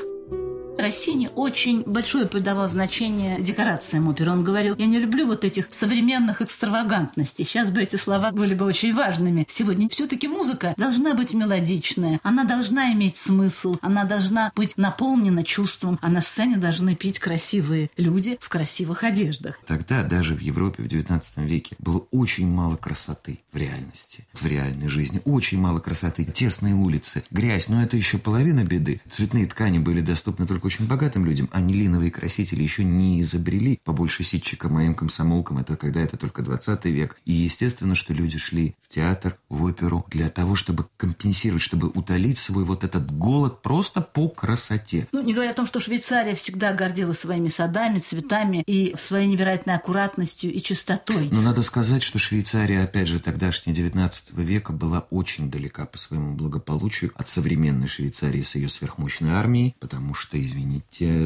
Россини 0.77 1.29
очень 1.35 1.81
большое 1.83 2.27
придавал 2.27 2.67
значение 2.67 3.41
декорациям 3.41 4.07
оперы. 4.07 4.31
Он 4.31 4.43
говорил, 4.43 4.75
я 4.77 4.85
не 4.85 4.99
люблю 4.99 5.25
вот 5.25 5.43
этих 5.43 5.67
современных 5.71 6.41
экстравагантностей. 6.41 7.45
Сейчас 7.45 7.71
бы 7.71 7.81
эти 7.81 7.95
слова 7.95 8.31
были 8.31 8.53
бы 8.53 8.65
очень 8.65 8.93
важными. 8.93 9.45
Сегодня 9.49 9.89
все-таки 9.89 10.27
музыка 10.27 10.75
должна 10.77 11.15
быть 11.15 11.33
мелодичная, 11.33 12.19
она 12.21 12.43
должна 12.43 12.93
иметь 12.93 13.17
смысл, 13.17 13.77
она 13.81 14.05
должна 14.05 14.51
быть 14.55 14.77
наполнена 14.77 15.43
чувством, 15.43 15.97
а 16.01 16.09
на 16.09 16.21
сцене 16.21 16.57
должны 16.57 16.95
петь 16.95 17.19
красивые 17.19 17.89
люди 17.97 18.37
в 18.39 18.49
красивых 18.49 19.03
одеждах. 19.03 19.59
Тогда 19.65 20.03
даже 20.03 20.35
в 20.35 20.39
Европе 20.39 20.83
в 20.83 20.85
XIX 20.85 21.21
веке 21.37 21.75
было 21.79 22.05
очень 22.11 22.47
мало 22.47 22.75
красоты 22.75 23.39
в 23.51 23.57
реальности, 23.57 24.27
в 24.33 24.45
реальной 24.45 24.89
жизни. 24.89 25.21
Очень 25.25 25.59
мало 25.59 25.79
красоты. 25.79 26.25
Тесные 26.25 26.75
улицы, 26.75 27.23
грязь, 27.31 27.67
но 27.67 27.81
это 27.81 27.97
еще 27.97 28.19
половина 28.19 28.63
беды. 28.63 29.01
Цветные 29.09 29.47
ткани 29.47 29.79
были 29.79 30.01
доступны 30.01 30.45
только 30.45 30.66
очень 30.67 30.86
богатым 30.86 31.25
людям, 31.25 31.49
а 31.51 31.62
нилиновые 31.62 32.12
красители 32.12 32.62
еще 32.62 32.84
не 32.84 33.21
изобрели. 33.21 33.80
Побольше 33.84 34.23
ситчика 34.23 34.69
моим 34.69 34.93
комсомолкам, 34.93 35.58
это 35.58 35.77
когда 35.77 36.01
это 36.01 36.17
только 36.17 36.41
20 36.41 36.86
век. 36.86 37.17
И 37.25 37.34
естественно, 37.34 37.95
что 37.95 38.13
люди 38.13 38.38
шли 38.38 38.75
в 38.84 38.93
театр, 38.93 39.38
в 39.49 39.63
оперу 39.63 40.06
для 40.10 40.30
того, 40.30 40.56
чтобы 40.56 40.86
компенсировать, 40.97 41.63
чтобы 41.63 41.88
утолить 41.88 42.38
свой 42.38 42.65
вот 42.65 42.84
этот 42.84 43.10
голод 43.17 43.62
просто 43.62 44.01
по 44.01 44.27
красоте. 44.27 45.08
Ну, 45.12 45.23
не 45.23 45.34
говоря 45.34 45.51
о 45.51 45.53
том, 45.53 45.65
что 45.65 45.80
Швейцария 45.80 46.36
всегда 46.36 46.73
гордилась 46.73 47.19
своими 47.19 47.47
садами, 47.47 47.99
цветами 47.99 48.63
и 48.67 48.93
своей 48.97 49.27
невероятной 49.27 49.75
аккуратностью 49.75 50.53
и 50.53 50.62
чистотой. 50.62 51.30
Но 51.32 51.41
надо 51.41 51.63
сказать, 51.63 52.03
что 52.03 52.19
Швейцария, 52.19 52.84
опять 52.84 53.08
же, 53.08 53.19
тогдашняя 53.19 53.73
19 53.73 54.34
века 54.34 54.73
была 54.73 55.08
очень 55.10 55.49
далека 55.49 55.86
по 55.86 55.97
своему 55.97 56.36
благополучию 56.36 57.12
от 57.15 57.27
современной 57.27 57.88
Швейцарии 57.88 58.41
с 58.41 58.56
ее 58.56 58.69
сверхмощной 58.69 59.32
армией, 59.32 59.75
потому 59.80 60.13
что, 60.13 60.41
извините, 60.41 60.57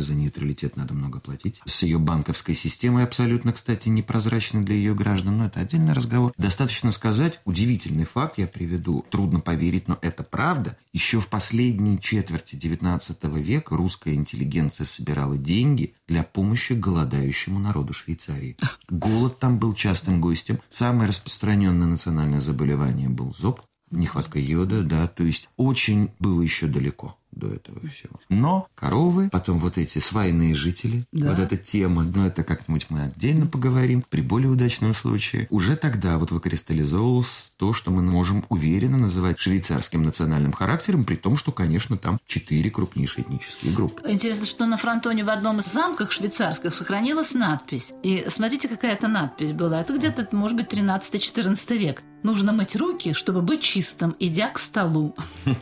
за 0.02 0.16
нейтралитет 0.16 0.76
надо 0.76 0.94
много 0.94 1.20
платить. 1.20 1.62
С 1.66 1.84
ее 1.84 2.00
банковской 2.00 2.56
системой 2.56 3.04
абсолютно, 3.04 3.54
кстати, 3.54 3.90
непрозрачной 3.90 4.64
для 4.64 4.76
ее 4.76 4.94
граждан, 4.94 5.38
но 5.38 5.46
это 5.46 5.60
отдельный 5.60 5.94
разговор. 5.94 6.34
Достаточно 6.38 6.92
сказать, 6.92 7.42
удивительный 7.46 8.06
факт 8.06 8.38
я 8.38 8.48
приведу, 8.48 9.06
трудно 9.10 9.40
поверить, 9.40 9.88
но 9.88 9.98
это 10.02 10.24
правда. 10.24 10.78
Еще 10.94 11.20
в 11.20 11.28
последней 11.28 12.00
четверти 12.00 12.56
19 12.56 13.24
века 13.38 13.76
русская 13.76 14.14
интеллигенция 14.14 14.86
собирала 14.86 15.38
деньги 15.38 15.94
для 16.08 16.24
помощи 16.24 16.74
голодающему 16.74 17.60
народу 17.60 17.94
Швейцарии. 17.94 18.58
Голод 18.90 19.40
там 19.40 19.58
был 19.58 19.74
частым 19.74 20.20
гостем. 20.22 20.60
Самое 20.70 21.08
распространенное 21.10 21.88
национальное 21.88 22.42
заболевание 22.42 23.10
был 23.10 23.34
зоб, 23.34 23.62
нехватка 23.92 24.40
йода, 24.40 24.84
да, 24.84 25.08
то 25.08 25.24
есть 25.24 25.50
очень 25.58 26.12
было 26.20 26.42
еще 26.42 26.68
далеко 26.68 27.18
до 27.42 27.54
этого 27.54 27.80
всего. 27.90 28.20
Но 28.30 28.68
коровы, 28.76 29.30
потом 29.32 29.60
вот 29.60 29.78
эти 29.78 30.00
свайные 30.00 30.56
жители, 30.56 31.06
Да. 31.12 31.32
вот 31.32 31.40
эта 31.40 31.58
тема, 31.58 32.04
но 32.04 32.28
это 32.28 32.44
как-нибудь 32.44 32.88
мы 32.90 33.04
отдельно 33.04 33.48
поговорим, 33.48 34.04
при 34.10 34.22
более 34.22 34.50
удачном 34.50 34.94
случае. 34.94 35.48
Уже 35.50 35.76
тогда 35.76 36.18
вот 36.18 36.32
выкристаллизовалось 36.32 37.54
то, 37.58 37.74
что 37.74 37.92
мы 37.92 38.02
можем 38.02 38.46
уверенно 38.50 38.98
называть 38.98 39.40
швейцарским 39.40 40.04
национальным 40.04 40.52
характером, 40.52 41.04
при 41.04 41.16
том, 41.16 41.38
что, 41.38 41.52
конечно, 41.52 41.98
там 41.98 42.20
четыре 42.26 42.70
крупнейшие 42.70 43.24
этнические 43.26 43.74
группы. 43.74 44.02
Интересно, 44.10 44.46
что 44.46 44.66
на 44.66 44.78
фронтоне 44.78 45.24
в 45.24 45.30
одном 45.30 45.60
из 45.60 45.66
замков 45.66 46.12
швейцарских 46.14 46.74
сохранилась 46.74 47.34
надпись. 47.34 47.94
И 48.04 48.26
смотрите, 48.30 48.68
какая 48.68 48.94
это 48.94 49.08
надпись 49.08 49.52
была. 49.52 49.82
Это 49.82 49.96
где-то, 49.98 50.28
может 50.32 50.56
быть, 50.58 50.68
13-14 50.72 51.78
век. 51.78 52.04
Нужно 52.24 52.52
мыть 52.54 52.76
руки, 52.76 53.14
чтобы 53.14 53.42
быть 53.42 53.62
чистым, 53.62 54.16
идя 54.20 54.50
к 54.50 54.60
столу. 54.60 55.16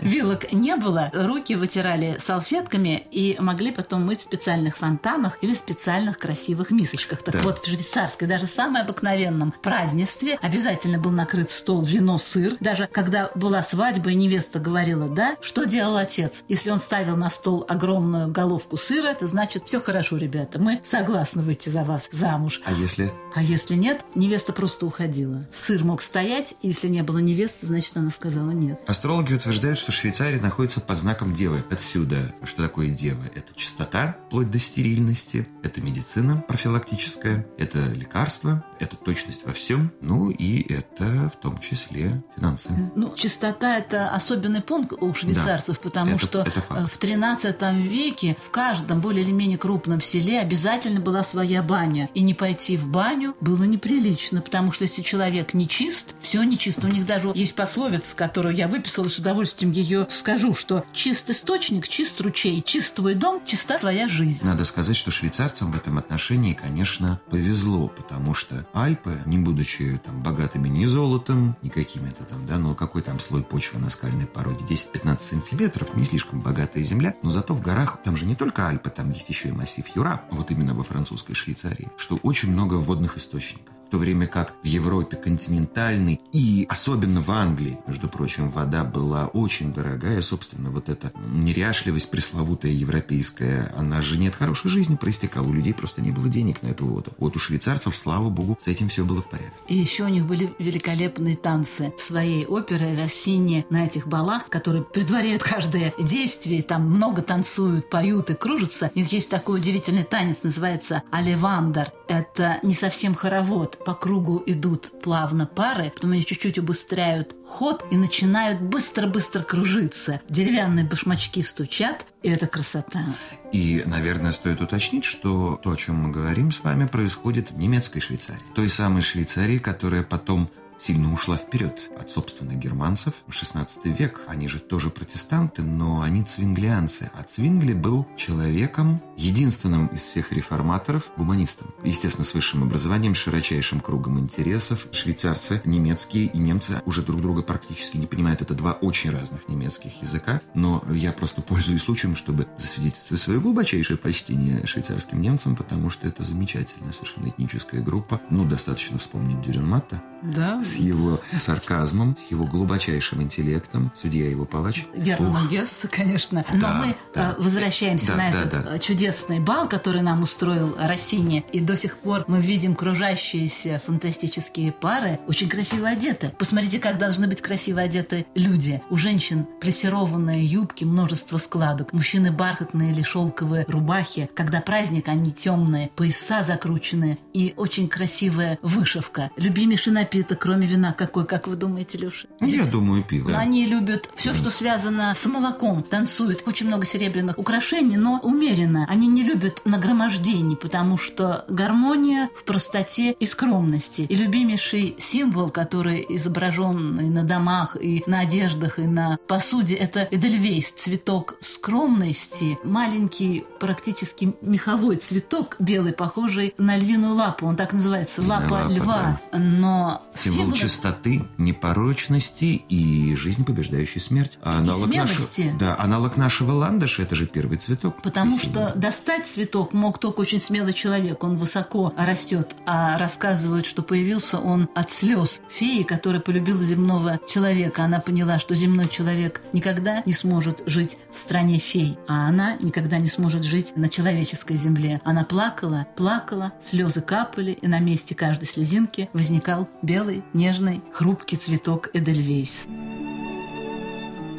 Вилок 0.00 0.52
не 0.52 0.76
было, 0.76 1.10
руки 1.12 1.54
вытирали 1.54 2.16
салфетками 2.18 3.06
и 3.10 3.36
могли 3.40 3.72
потом 3.72 4.06
мыть 4.06 4.20
в 4.20 4.22
специальных 4.22 4.76
фонтанах 4.76 5.38
или 5.42 5.54
специальных 5.54 6.18
красивых 6.18 6.70
мисочках. 6.70 7.22
Так 7.22 7.34
Да. 7.34 7.40
вот, 7.42 7.58
в 7.58 7.66
швейцарской, 7.66 8.28
даже 8.28 8.46
в 8.46 8.50
самом 8.50 8.82
обыкновенном 8.82 9.52
празднестве 9.62 10.38
обязательно 10.40 10.98
был 10.98 11.10
накрыт 11.10 11.50
стол, 11.50 11.82
вино, 11.82 12.18
сыр. 12.18 12.56
Даже 12.60 12.86
когда 12.86 13.30
была 13.34 13.62
свадьба 13.62 14.10
и 14.10 14.14
невеста 14.14 14.58
говорила 14.58 15.08
«да», 15.08 15.36
что 15.40 15.64
делал 15.64 15.96
отец? 15.96 16.44
Если 16.48 16.70
он 16.70 16.78
ставил 16.78 17.16
на 17.16 17.28
стол 17.28 17.64
огромную 17.68 18.28
головку 18.28 18.76
сыра, 18.76 19.08
это 19.08 19.26
значит 19.26 19.64
«все 19.66 19.80
хорошо, 19.80 20.16
ребята, 20.16 20.58
мы 20.58 20.80
согласны 20.84 21.42
выйти 21.42 21.68
за 21.68 21.82
вас 21.84 22.08
замуж». 22.12 22.60
А 22.64 22.72
если 22.72 23.12
А 23.34 23.42
если 23.42 23.74
нет, 23.74 24.04
невеста 24.14 24.52
просто 24.52 24.86
уходила. 24.86 25.44
Сыр 25.52 25.82
мог 25.84 26.02
стоять, 26.04 26.54
и 26.62 26.68
если 26.68 26.88
не 26.88 27.02
было 27.02 27.18
невесты, 27.18 27.66
значит, 27.66 27.96
она 27.96 28.10
сказала 28.10 28.50
нет. 28.50 28.80
Астрологи 28.86 29.34
утверждают, 29.34 29.78
что 29.78 29.92
Швейцария 29.92 30.40
находится 30.40 30.80
под 30.80 30.98
знаком 30.98 31.34
Девы. 31.34 31.64
Отсюда, 31.70 32.34
что 32.44 32.62
такое 32.62 32.88
Дева? 32.88 33.22
Это 33.34 33.54
чистота, 33.56 34.16
вплоть 34.26 34.50
до 34.50 34.58
стерильности, 34.58 35.46
это 35.62 35.80
медицина 35.80 36.44
профилактическая, 36.46 37.46
это 37.58 37.78
лекарство, 37.78 38.64
это 38.84 38.96
точность 38.96 39.44
во 39.44 39.52
всем, 39.52 39.92
ну 40.00 40.30
и 40.30 40.72
это 40.72 41.30
в 41.34 41.40
том 41.40 41.58
числе 41.58 42.22
финансы. 42.36 42.70
Ну, 42.94 43.12
чистота– 43.16 43.78
это 43.78 44.10
особенный 44.10 44.60
пункт 44.62 44.92
у 45.00 45.12
швейцарцев, 45.14 45.80
потому 45.80 46.12
это- 46.16 46.24
что 46.24 46.40
это 46.42 46.60
факт. 46.60 46.80
э, 46.82 46.86
в 46.86 46.96
13 46.98 47.72
веке 47.88 48.36
в 48.44 48.50
каждом 48.50 49.00
более 49.00 49.24
или 49.24 49.32
менее 49.32 49.58
крупном 49.58 50.00
селе 50.00 50.40
обязательно 50.40 51.00
была 51.00 51.22
своя 51.24 51.62
баня. 51.62 52.08
И 52.14 52.22
не 52.22 52.34
пойти 52.34 52.76
в 52.76 52.86
баню 52.86 53.34
было 53.40 53.64
неприлично, 53.64 54.40
потому 54.40 54.72
что 54.72 54.84
если 54.84 55.02
человек 55.02 55.54
не 55.54 55.68
чист, 55.68 56.14
все 56.20 56.42
нечисто. 56.42 56.86
У 56.86 56.90
них 56.90 57.06
даже 57.06 57.32
есть 57.34 57.54
пословица, 57.54 58.14
которую 58.16 58.54
я 58.54 58.68
выписала, 58.68 59.08
с 59.08 59.18
удовольствием 59.18 59.72
ее 59.72 60.06
скажу, 60.10 60.54
что 60.54 60.84
чист 60.92 61.30
источник, 61.30 61.88
чист 61.88 62.20
ручей, 62.20 62.62
чист 62.64 62.94
твой 62.94 63.14
дом, 63.14 63.42
чиста 63.46 63.78
твоя 63.78 64.08
жизнь. 64.08 64.44
Надо 64.44 64.64
сказать, 64.64 64.96
что 64.96 65.10
швейцарцам 65.10 65.72
в 65.72 65.76
этом 65.76 65.98
отношении, 65.98 66.52
конечно, 66.54 67.20
повезло, 67.30 67.88
потому 67.88 68.34
что 68.34 68.66
Альпы, 68.74 69.22
не 69.24 69.38
будучи 69.38 70.00
там 70.04 70.20
богатыми 70.20 70.68
ни 70.68 70.84
золотом, 70.84 71.56
ни 71.62 71.68
какими-то 71.68 72.24
там, 72.24 72.44
да, 72.46 72.58
ну 72.58 72.74
какой 72.74 73.02
там 73.02 73.20
слой 73.20 73.44
почвы 73.44 73.78
на 73.78 73.88
скальной 73.88 74.26
породе, 74.26 74.64
10-15 74.64 75.20
сантиметров, 75.20 75.94
не 75.94 76.04
слишком 76.04 76.40
богатая 76.40 76.82
земля, 76.82 77.14
но 77.22 77.30
зато 77.30 77.54
в 77.54 77.62
горах, 77.62 78.00
там 78.02 78.16
же 78.16 78.26
не 78.26 78.34
только 78.34 78.66
Альпы, 78.66 78.90
там 78.90 79.12
есть 79.12 79.28
еще 79.28 79.48
и 79.48 79.52
массив 79.52 79.84
Юра, 79.94 80.22
вот 80.30 80.50
именно 80.50 80.74
во 80.74 80.82
французской 80.82 81.34
Швейцарии, 81.34 81.88
что 81.96 82.18
очень 82.22 82.50
много 82.50 82.74
водных 82.74 83.16
источников. 83.16 83.73
В 83.86 83.90
то 83.90 83.98
время 83.98 84.26
как 84.26 84.54
в 84.62 84.66
Европе 84.66 85.16
континентальной 85.16 86.20
и 86.32 86.66
особенно 86.68 87.20
в 87.20 87.30
Англии, 87.30 87.78
между 87.86 88.08
прочим, 88.08 88.50
вода 88.50 88.84
была 88.84 89.26
очень 89.26 89.72
дорогая. 89.72 90.20
Собственно, 90.20 90.70
вот 90.70 90.88
эта 90.88 91.12
неряшливость 91.32 92.10
пресловутая 92.10 92.72
европейская, 92.72 93.72
она 93.76 94.02
же 94.02 94.18
не 94.18 94.28
от 94.28 94.34
хорошей 94.34 94.70
жизни 94.70 94.96
проистекала. 94.96 95.46
У 95.46 95.52
людей 95.52 95.74
просто 95.74 96.02
не 96.02 96.10
было 96.10 96.28
денег 96.28 96.62
на 96.62 96.68
эту 96.68 96.86
воду. 96.86 97.12
Вот 97.18 97.36
у 97.36 97.38
швейцарцев, 97.38 97.94
слава 97.96 98.30
богу, 98.30 98.58
с 98.60 98.66
этим 98.66 98.88
все 98.88 99.04
было 99.04 99.22
в 99.22 99.28
порядке. 99.28 99.56
И 99.68 99.76
еще 99.76 100.04
у 100.04 100.08
них 100.08 100.26
были 100.26 100.52
великолепные 100.58 101.36
танцы 101.36 101.92
своей 101.98 102.46
оперы 102.46 102.96
Россини 102.96 103.66
на 103.70 103.86
этих 103.86 104.06
балах, 104.08 104.48
которые 104.48 104.82
предваряют 104.82 105.42
каждое 105.42 105.92
действие, 105.98 106.62
там 106.62 106.88
много 106.88 107.22
танцуют, 107.22 107.90
поют 107.90 108.30
и 108.30 108.34
кружатся. 108.34 108.90
У 108.94 108.98
них 108.98 109.12
есть 109.12 109.30
такой 109.30 109.58
удивительный 109.58 110.04
танец, 110.04 110.42
называется 110.42 111.02
«Алевандер». 111.10 111.92
Это 112.08 112.58
не 112.62 112.74
совсем 112.74 113.14
хоровод. 113.14 113.73
По 113.84 113.94
кругу 113.94 114.42
идут 114.46 114.92
плавно 115.02 115.46
пары, 115.46 115.92
потом 115.94 116.12
они 116.12 116.24
чуть-чуть 116.24 116.58
убыстряют 116.58 117.34
ход 117.46 117.84
и 117.90 117.96
начинают 117.96 118.60
быстро-быстро 118.60 119.42
кружиться. 119.42 120.20
Деревянные 120.28 120.84
башмачки 120.84 121.42
стучат, 121.42 122.06
и 122.22 122.30
это 122.30 122.46
красота. 122.46 123.04
И, 123.52 123.82
наверное, 123.86 124.32
стоит 124.32 124.60
уточнить, 124.60 125.04
что 125.04 125.60
то, 125.62 125.70
о 125.70 125.76
чем 125.76 125.96
мы 125.96 126.10
говорим 126.10 126.50
с 126.50 126.60
вами, 126.64 126.86
происходит 126.86 127.50
в 127.50 127.58
немецкой 127.58 128.00
Швейцарии. 128.00 128.40
Той 128.54 128.68
самой 128.68 129.02
Швейцарии, 129.02 129.58
которая 129.58 130.02
потом 130.02 130.50
сильно 130.84 131.14
ушла 131.14 131.38
вперед 131.38 131.90
от 131.98 132.10
собственных 132.10 132.58
германцев. 132.58 133.14
16 133.30 133.86
век, 133.98 134.20
они 134.28 134.48
же 134.48 134.58
тоже 134.58 134.90
протестанты, 134.90 135.62
но 135.62 136.02
они 136.02 136.22
цвинглианцы. 136.22 137.10
А 137.18 137.22
Цвингли 137.22 137.72
был 137.72 138.06
человеком, 138.18 139.00
единственным 139.16 139.86
из 139.86 140.02
всех 140.02 140.30
реформаторов, 140.30 141.04
гуманистом. 141.16 141.72
Естественно, 141.84 142.24
с 142.26 142.34
высшим 142.34 142.64
образованием, 142.64 143.14
широчайшим 143.14 143.80
кругом 143.80 144.18
интересов. 144.20 144.86
Швейцарцы, 144.92 145.62
немецкие 145.64 146.26
и 146.26 146.36
немцы 146.36 146.82
уже 146.84 147.00
друг 147.00 147.22
друга 147.22 147.42
практически 147.42 147.96
не 147.96 148.06
понимают. 148.06 148.42
Это 148.42 148.52
два 148.52 148.72
очень 148.72 149.08
разных 149.08 149.48
немецких 149.48 150.02
языка. 150.02 150.42
Но 150.54 150.84
я 150.90 151.12
просто 151.12 151.40
пользуюсь 151.40 151.82
случаем, 151.82 152.14
чтобы 152.14 152.46
засвидетельствовать 152.58 153.22
свое 153.22 153.40
глубочайшее 153.40 153.96
почтение 153.96 154.66
швейцарским 154.66 155.22
немцам, 155.22 155.56
потому 155.56 155.88
что 155.88 156.06
это 156.06 156.24
замечательная 156.24 156.92
совершенно 156.92 157.28
этническая 157.28 157.80
группа. 157.80 158.20
Ну, 158.28 158.44
достаточно 158.44 158.98
вспомнить 158.98 159.40
Дюренматта 159.40 160.02
Да, 160.22 160.62
с 160.62 160.73
его 160.76 161.20
сарказмом, 161.40 162.16
с 162.16 162.30
его 162.30 162.44
глубочайшим 162.44 163.22
интеллектом, 163.22 163.92
судья 163.94 164.28
его 164.28 164.44
палач. 164.44 164.84
Германа 164.96 165.44
Ух, 165.44 165.50
Гесса, 165.50 165.88
конечно. 165.88 166.44
Но 166.52 166.60
Да, 166.60 166.72
мы 166.74 166.96
да. 167.14 167.34
э, 167.38 167.42
возвращаемся 167.42 168.08
Да, 168.08 168.16
на 168.16 168.32
да, 168.32 168.40
этот 168.42 168.64
да. 168.64 168.76
э, 168.76 168.78
чудесный 168.78 169.40
бал, 169.40 169.68
который 169.68 170.02
нам 170.02 170.22
устроил 170.22 170.76
Россини. 170.78 171.44
И 171.52 171.60
до 171.60 171.76
сих 171.76 171.98
пор 171.98 172.24
мы 172.26 172.40
видим 172.40 172.74
кружащиеся 172.74 173.80
фантастические 173.84 174.72
пары, 174.72 175.18
очень 175.26 175.48
красиво 175.48 175.88
одеты. 175.88 176.32
Посмотрите, 176.38 176.78
как 176.78 176.98
должны 176.98 177.26
быть 177.28 177.40
красиво 177.42 177.80
одеты 177.80 178.26
люди. 178.34 178.82
У 178.90 178.96
женщин 178.96 179.46
плессированные 179.60 180.44
юбки, 180.44 180.84
множество 180.84 181.38
складок. 181.38 181.92
Мужчины 181.92 182.30
бархатные 182.32 182.92
или 182.92 183.02
шелковые 183.02 183.64
рубахи. 183.68 184.28
Когда 184.34 184.60
праздник, 184.60 185.08
они 185.08 185.32
темные, 185.32 185.90
пояса 185.96 186.42
закрученные 186.42 187.18
и 187.32 187.52
очень 187.56 187.88
красивая 187.88 188.58
вышивка. 188.62 189.30
Любимейший 189.36 189.92
напиток, 189.92 190.38
кроме 190.40 190.53
вина, 190.62 190.92
какой, 190.92 191.26
как 191.26 191.46
вы 191.46 191.56
думаете, 191.56 191.98
Люша? 191.98 192.28
Я 192.40 192.64
думаю, 192.64 193.02
пиво. 193.02 193.36
Они 193.36 193.66
любят 193.66 194.08
все, 194.14 194.34
что 194.34 194.50
связано 194.50 195.12
с 195.14 195.26
молоком. 195.26 195.82
Танцуют. 195.82 196.42
Очень 196.46 196.68
много 196.68 196.86
серебряных 196.86 197.38
украшений, 197.38 197.96
но 197.96 198.20
умеренно. 198.22 198.86
Они 198.88 199.06
не 199.06 199.22
любят 199.22 199.60
нагромождений, 199.64 200.56
потому 200.56 200.96
что 200.96 201.44
гармония 201.48 202.30
в 202.36 202.44
простоте 202.44 203.12
и 203.12 203.26
скромности. 203.26 204.02
И 204.02 204.14
любимейший 204.14 204.96
символ, 204.98 205.50
который 205.50 206.04
изображен 206.08 207.00
и 207.00 207.08
на 207.08 207.24
домах, 207.24 207.76
и 207.80 208.02
на 208.06 208.20
одеждах, 208.20 208.78
и 208.78 208.86
на 208.86 209.18
посуде, 209.26 209.74
это 209.74 210.08
эдельвейс, 210.10 210.72
цветок 210.72 211.36
скромности. 211.40 212.58
Маленький, 212.64 213.44
практически 213.60 214.34
меховой 214.40 214.96
цветок, 214.96 215.56
белый, 215.58 215.92
похожий 215.92 216.54
на 216.58 216.76
львиную 216.76 217.14
лапу. 217.14 217.46
Он 217.46 217.56
так 217.56 217.72
называется, 217.72 218.22
лапа 218.22 218.44
лапа, 218.54 218.72
льва. 218.72 219.20
Но 219.32 220.02
Символ 220.14 220.43
символ- 220.52 220.58
чистоты, 220.58 221.22
непорочности 221.38 222.62
и 222.68 223.14
жизни, 223.16 223.42
побеждающей 223.44 224.00
смерть. 224.00 224.38
А 224.42 224.58
аналог 224.58 224.88
смелости. 224.88 225.42
нашего- 225.42 225.58
да, 225.58 225.76
аналог 225.78 226.16
нашего 226.16 226.52
ландыша– 226.52 227.02
это 227.04 227.14
же 227.14 227.26
первый 227.26 227.58
цветок. 227.58 228.00
Потому 228.02 228.38
что 228.38 228.72
достать 228.74 229.26
цветок 229.26 229.72
мог 229.72 229.98
только 229.98 230.20
очень 230.20 230.40
смелый 230.40 230.72
человек. 230.72 231.24
Он 231.24 231.36
высоко 231.36 231.92
растет. 231.96 232.54
А 232.66 232.98
рассказывают, 232.98 233.66
что 233.66 233.82
появился 233.82 234.38
он 234.38 234.68
от 234.74 234.90
слез 234.90 235.40
феи, 235.48 235.82
которая 235.82 236.20
полюбила 236.20 236.62
земного 236.62 237.18
человека. 237.28 237.84
Она 237.84 238.00
поняла, 238.00 238.38
что 238.38 238.54
земной 238.54 238.88
человек 238.88 239.42
никогда 239.52 240.02
не 240.06 240.12
сможет 240.12 240.62
жить 240.66 240.98
в 241.12 241.16
стране 241.18 241.58
фей, 241.58 241.98
а 242.08 242.28
она 242.28 242.56
никогда 242.60 242.98
не 242.98 243.08
сможет 243.08 243.44
жить 243.44 243.72
на 243.76 243.88
человеческой 243.88 244.56
земле. 244.56 245.00
Она 245.04 245.24
плакала, 245.24 245.86
плакала, 245.96 246.52
слезы 246.60 247.00
капали, 247.00 247.52
и 247.52 247.66
на 247.66 247.78
месте 247.80 248.14
каждой 248.14 248.46
слезинки 248.46 249.08
возникал 249.12 249.68
белый, 249.82 250.22
нежный, 250.34 250.82
хрупкий 250.92 251.36
цветок 251.36 251.88
Эдельвейс. 251.94 252.66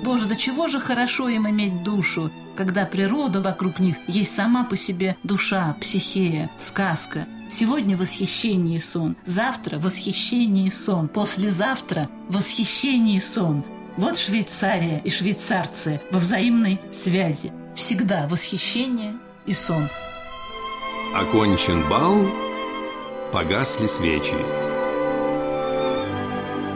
Боже, 0.03 0.25
до 0.25 0.35
чего 0.35 0.67
же 0.67 0.79
хорошо 0.79 1.29
им 1.29 1.49
иметь 1.49 1.83
душу, 1.83 2.29
когда 2.55 2.85
природа 2.85 3.41
вокруг 3.41 3.79
них 3.79 3.95
есть 4.07 4.35
сама 4.35 4.63
по 4.63 4.75
себе 4.75 5.17
душа, 5.23 5.75
психея, 5.81 6.49
сказка. 6.59 7.25
Сегодня 7.51 7.97
восхищение 7.97 8.75
и 8.75 8.79
сон, 8.79 9.15
завтра 9.25 9.79
восхищение 9.79 10.67
и 10.67 10.69
сон, 10.69 11.07
послезавтра 11.07 12.09
восхищение 12.29 13.17
и 13.17 13.19
сон. 13.19 13.63
Вот 13.97 14.17
Швейцария 14.17 15.01
и 15.03 15.09
швейцарцы 15.09 16.01
во 16.11 16.19
взаимной 16.19 16.79
связи. 16.91 17.51
Всегда 17.75 18.27
восхищение 18.27 19.13
и 19.45 19.53
сон. 19.53 19.89
Окончен 21.15 21.87
бал, 21.87 22.27
погасли 23.31 23.87
свечи. 23.87 24.64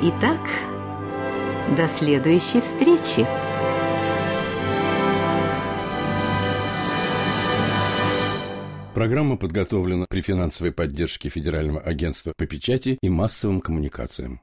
Итак, 0.01 0.39
до 1.75 1.89
следующей 1.89 2.61
встречи. 2.61 3.27
Программа 8.93 9.35
подготовлена 9.35 10.05
при 10.09 10.21
финансовой 10.21 10.71
поддержке 10.71 11.27
Федерального 11.27 11.81
агентства 11.81 12.31
по 12.37 12.45
печати 12.45 12.97
и 13.01 13.09
массовым 13.09 13.59
коммуникациям. 13.59 14.39